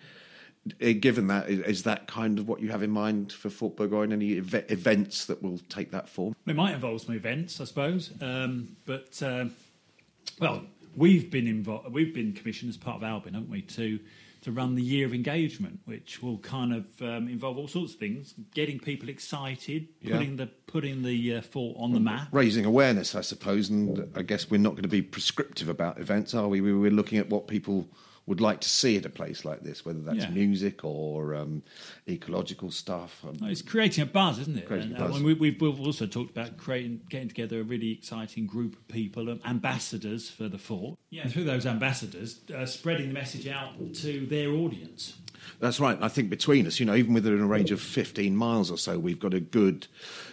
eh, 0.80 0.92
given 0.92 1.28
that, 1.28 1.48
is 1.48 1.84
that 1.84 2.06
kind 2.06 2.38
of 2.38 2.48
what 2.48 2.60
you 2.60 2.70
have 2.70 2.82
in 2.82 2.90
mind 2.90 3.32
for 3.32 3.48
Fort 3.48 3.76
Burgoyne? 3.76 4.12
Any 4.12 4.36
ev- 4.38 4.66
events 4.68 5.24
that 5.26 5.42
will 5.42 5.58
take 5.70 5.90
that 5.92 6.08
form? 6.08 6.34
It 6.46 6.56
might 6.56 6.74
involve 6.74 7.00
some 7.00 7.14
events, 7.14 7.60
I 7.60 7.64
suppose, 7.64 8.10
um, 8.20 8.76
but 8.84 9.22
um, 9.22 9.54
well, 10.38 10.64
we've 10.94 11.30
been 11.30 11.46
involved. 11.46 11.92
We've 11.92 12.12
been 12.12 12.32
commissioned 12.32 12.68
as 12.68 12.76
part 12.76 12.96
of 12.98 13.04
Albin, 13.04 13.34
haven't 13.34 13.50
we, 13.50 13.62
to 13.62 13.98
to 14.46 14.52
run 14.52 14.76
the 14.76 14.82
year 14.82 15.04
of 15.06 15.12
engagement, 15.12 15.80
which 15.86 16.22
will 16.22 16.38
kind 16.38 16.72
of 16.72 16.84
um, 17.02 17.26
involve 17.28 17.58
all 17.58 17.66
sorts 17.66 17.94
of 17.94 17.98
things, 17.98 18.32
getting 18.54 18.78
people 18.78 19.08
excited, 19.08 19.88
Yeah. 20.00 20.12
putting 20.16 20.36
the 20.36 20.46
putting 20.68 21.02
the 21.02 21.34
uh, 21.34 21.40
fort 21.42 21.76
on 21.80 21.92
the 21.92 21.98
map. 21.98 22.28
Raising 22.30 22.64
awareness, 22.64 23.16
I 23.16 23.22
suppose, 23.22 23.68
and 23.70 24.08
I 24.14 24.22
guess 24.22 24.48
we're 24.48 24.58
not 24.60 24.70
going 24.74 24.82
to 24.84 24.88
be 24.88 25.02
prescriptive 25.02 25.68
about 25.68 25.98
events, 25.98 26.32
are 26.32 26.46
we? 26.46 26.60
We- 26.60 26.74
We're 26.74 26.92
looking 26.92 27.18
at 27.18 27.28
what 27.28 27.48
people 27.48 27.88
would 28.26 28.40
like 28.40 28.60
to 28.60 28.68
see 28.68 28.96
at 28.96 29.04
a 29.06 29.08
place 29.08 29.44
like 29.44 29.60
this, 29.62 29.84
whether 29.84 30.00
that's 30.00 30.18
Yeah. 30.24 30.30
music 30.30 30.84
or 30.84 31.34
um, 31.36 31.62
ecological 32.08 32.70
stuff. 32.70 33.24
Um, 33.24 33.38
It's 33.48 33.62
creating 33.62 34.02
a 34.02 34.06
buzz, 34.06 34.38
isn't 34.40 34.58
it? 34.58 34.66
Creating 34.66 34.92
And, 34.94 35.02
uh, 35.02 35.08
buzz. 35.08 35.22
we, 35.22 35.34
we've, 35.34 35.60
we've 35.60 35.80
also 35.80 36.06
talked 36.06 36.30
about 36.30 36.56
creating, 36.56 37.02
getting 37.08 37.28
together 37.28 37.60
a 37.60 37.62
really 37.62 37.92
exciting 37.92 38.46
group 38.46 38.74
of 38.74 38.88
people, 38.88 39.30
um, 39.30 39.40
ambassadors 39.44 40.28
for 40.28 40.48
the 40.48 40.58
fort. 40.58 40.98
Yeah, 41.10 41.22
and 41.22 41.32
through 41.32 41.44
those 41.44 41.66
ambassadors, 41.66 42.40
uh, 42.54 42.66
spreading 42.66 43.08
the 43.08 43.14
message 43.14 43.46
out 43.46 43.74
to 44.02 44.26
their 44.26 44.50
audience. 44.50 45.14
That's 45.60 45.78
right. 45.78 45.96
I 46.02 46.08
think 46.08 46.28
between 46.28 46.66
us, 46.66 46.80
you 46.80 46.86
know, 46.86 46.96
even 46.96 47.14
within 47.14 47.40
a 47.40 47.46
range 47.46 47.70
of 47.70 47.80
15 47.80 48.34
miles 48.36 48.70
or 48.70 48.76
so, 48.76 48.98
we've 48.98 49.20
got 49.20 49.32
a 49.32 49.40
good 49.40 49.86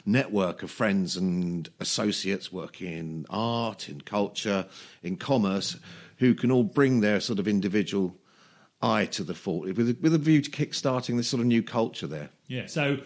network 0.06 0.63
of 0.63 0.71
friends 0.71 1.15
and 1.15 1.69
associates 1.79 2.51
working 2.51 2.91
in 2.91 3.25
art, 3.29 3.88
in 3.89 4.01
culture, 4.01 4.65
in 5.03 5.17
commerce, 5.17 5.77
who 6.24 6.34
can 6.34 6.52
all 6.52 6.64
bring 6.64 7.02
their 7.02 7.20
sort 7.20 7.38
of 7.38 7.48
individual 7.50 8.18
eye 8.82 9.06
to 9.06 9.24
the 9.24 9.34
fort 9.34 9.76
with, 9.76 9.90
a- 9.90 9.98
with 10.00 10.14
a 10.14 10.18
view 10.18 10.42
to 10.42 10.50
kick-starting 10.50 11.18
this 11.18 11.28
sort 11.28 11.42
of 11.42 11.48
new 11.48 11.62
culture 11.62 12.08
there. 12.08 12.30
Yeah. 12.48 12.68
So, 12.68 13.00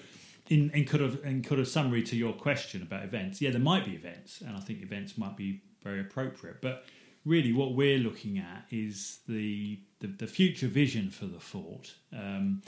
in, 0.49 0.69
in 0.71 0.85
kind 0.85 1.03
of 1.03 1.25
in 1.25 1.41
kind 1.41 1.59
of 1.59 1.67
summary 1.67 2.03
to 2.03 2.15
your 2.15 2.31
question 2.31 2.81
about 2.81 3.03
events, 3.03 3.41
yeah, 3.41 3.49
there 3.49 3.59
might 3.59 3.85
be 3.85 3.93
events, 3.93 4.41
and 4.41 4.55
I 4.55 4.59
think 4.59 4.81
events 4.81 5.17
might 5.17 5.35
be 5.35 5.61
very 5.83 5.99
appropriate. 5.99 6.61
But 6.61 6.85
really, 7.25 7.51
what 7.53 7.73
we're 7.73 7.97
looking 7.99 8.37
at 8.37 8.65
is 8.69 9.19
the 9.27 9.79
the, 9.99 10.07
the 10.07 10.27
future 10.27 10.67
vision 10.67 11.09
for 11.09 11.25
the 11.25 11.39
fort, 11.39 11.95
um, 12.13 12.61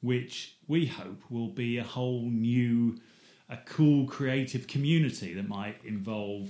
which 0.00 0.56
we 0.68 0.86
hope 0.86 1.20
will 1.28 1.48
be 1.48 1.78
a 1.78 1.84
whole 1.84 2.22
new 2.30 2.96
a 3.48 3.58
cool 3.66 4.06
creative 4.06 4.66
community 4.66 5.34
that 5.34 5.48
might 5.48 5.76
involve 5.84 6.48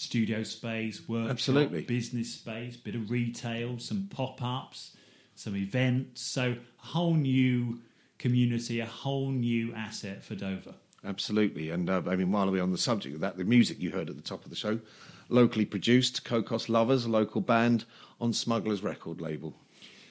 studio 0.00 0.42
space, 0.42 1.06
workshop, 1.06 1.30
Absolutely. 1.30 1.82
business 1.82 2.32
space, 2.32 2.76
bit 2.76 2.94
of 2.94 3.10
retail, 3.10 3.78
some 3.78 4.08
pop 4.10 4.42
ups, 4.42 4.96
some 5.34 5.54
events. 5.54 6.22
So 6.22 6.52
a 6.52 6.86
whole 6.86 7.14
new 7.14 7.80
community, 8.18 8.80
a 8.80 8.86
whole 8.86 9.30
new 9.30 9.74
asset 9.74 10.24
for 10.24 10.34
Dover. 10.34 10.74
Absolutely. 11.04 11.70
And 11.70 11.88
uh, 11.90 12.02
I 12.06 12.16
mean, 12.16 12.32
while 12.32 12.50
we're 12.50 12.62
on 12.62 12.72
the 12.72 12.78
subject 12.78 13.14
of 13.14 13.20
that, 13.20 13.36
the 13.36 13.44
music 13.44 13.80
you 13.80 13.90
heard 13.90 14.08
at 14.08 14.16
the 14.16 14.22
top 14.22 14.44
of 14.44 14.50
the 14.50 14.56
show, 14.56 14.80
locally 15.28 15.66
produced, 15.66 16.24
Cocos 16.24 16.68
Lovers, 16.68 17.04
a 17.04 17.10
local 17.10 17.42
band 17.42 17.84
on 18.20 18.32
Smugglers 18.32 18.82
record 18.82 19.20
label. 19.20 19.54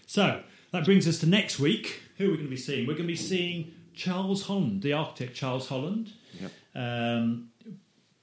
So 0.05 0.41
that 0.71 0.85
brings 0.85 1.07
us 1.07 1.19
to 1.19 1.27
next 1.27 1.59
week. 1.59 2.01
Who 2.17 2.27
are 2.27 2.31
we 2.31 2.35
going 2.35 2.47
to 2.47 2.51
be 2.51 2.57
seeing? 2.57 2.87
We're 2.87 2.93
going 2.93 3.07
to 3.07 3.13
be 3.13 3.15
seeing 3.15 3.73
Charles 3.93 4.43
Holland, 4.43 4.83
the 4.83 4.93
architect 4.93 5.35
Charles 5.35 5.67
Holland. 5.67 6.11
Yep. 6.39 6.51
Um, 6.75 7.49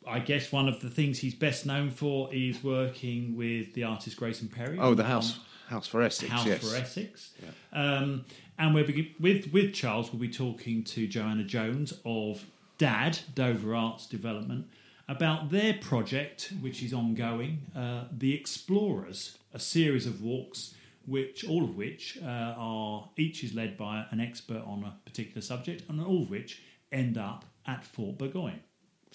I 0.06 0.20
guess 0.20 0.52
one 0.52 0.68
of 0.68 0.80
the 0.80 0.88
things 0.90 1.18
he's 1.18 1.34
best 1.34 1.66
known 1.66 1.90
for 1.90 2.32
is 2.32 2.62
working 2.62 3.36
with 3.36 3.74
the 3.74 3.84
artist 3.84 4.16
Grayson 4.16 4.48
Perry. 4.48 4.78
Oh, 4.78 4.94
the 4.94 5.04
House 5.04 5.40
House 5.68 5.86
for 5.86 6.02
Essex. 6.02 6.30
House 6.30 6.46
yes. 6.46 6.60
for 6.70 6.76
Essex. 6.76 7.32
Um, 7.72 8.24
and 8.58 8.74
we're 8.74 8.84
begin- 8.84 9.14
with 9.18 9.52
with 9.52 9.74
Charles. 9.74 10.12
We'll 10.12 10.20
be 10.20 10.28
talking 10.28 10.84
to 10.84 11.06
Joanna 11.06 11.44
Jones 11.44 11.92
of 12.04 12.44
DAD 12.78 13.18
Dover 13.34 13.74
Arts 13.74 14.06
Development 14.06 14.66
about 15.08 15.50
their 15.50 15.74
project, 15.74 16.52
which 16.60 16.82
is 16.82 16.92
ongoing, 16.92 17.60
uh, 17.74 18.04
the 18.16 18.34
Explorers, 18.34 19.38
a 19.52 19.58
series 19.58 20.06
of 20.06 20.22
walks. 20.22 20.74
Which 21.06 21.44
all 21.44 21.62
of 21.62 21.76
which 21.76 22.18
uh, 22.20 22.54
are 22.58 23.08
each 23.16 23.44
is 23.44 23.54
led 23.54 23.76
by 23.76 24.06
an 24.10 24.18
expert 24.20 24.64
on 24.66 24.82
a 24.82 24.96
particular 25.04 25.40
subject, 25.40 25.84
and 25.88 26.00
all 26.00 26.22
of 26.22 26.30
which 26.30 26.62
end 26.90 27.16
up 27.16 27.44
at 27.64 27.84
Fort 27.84 28.18
Burgoyne. 28.18 28.58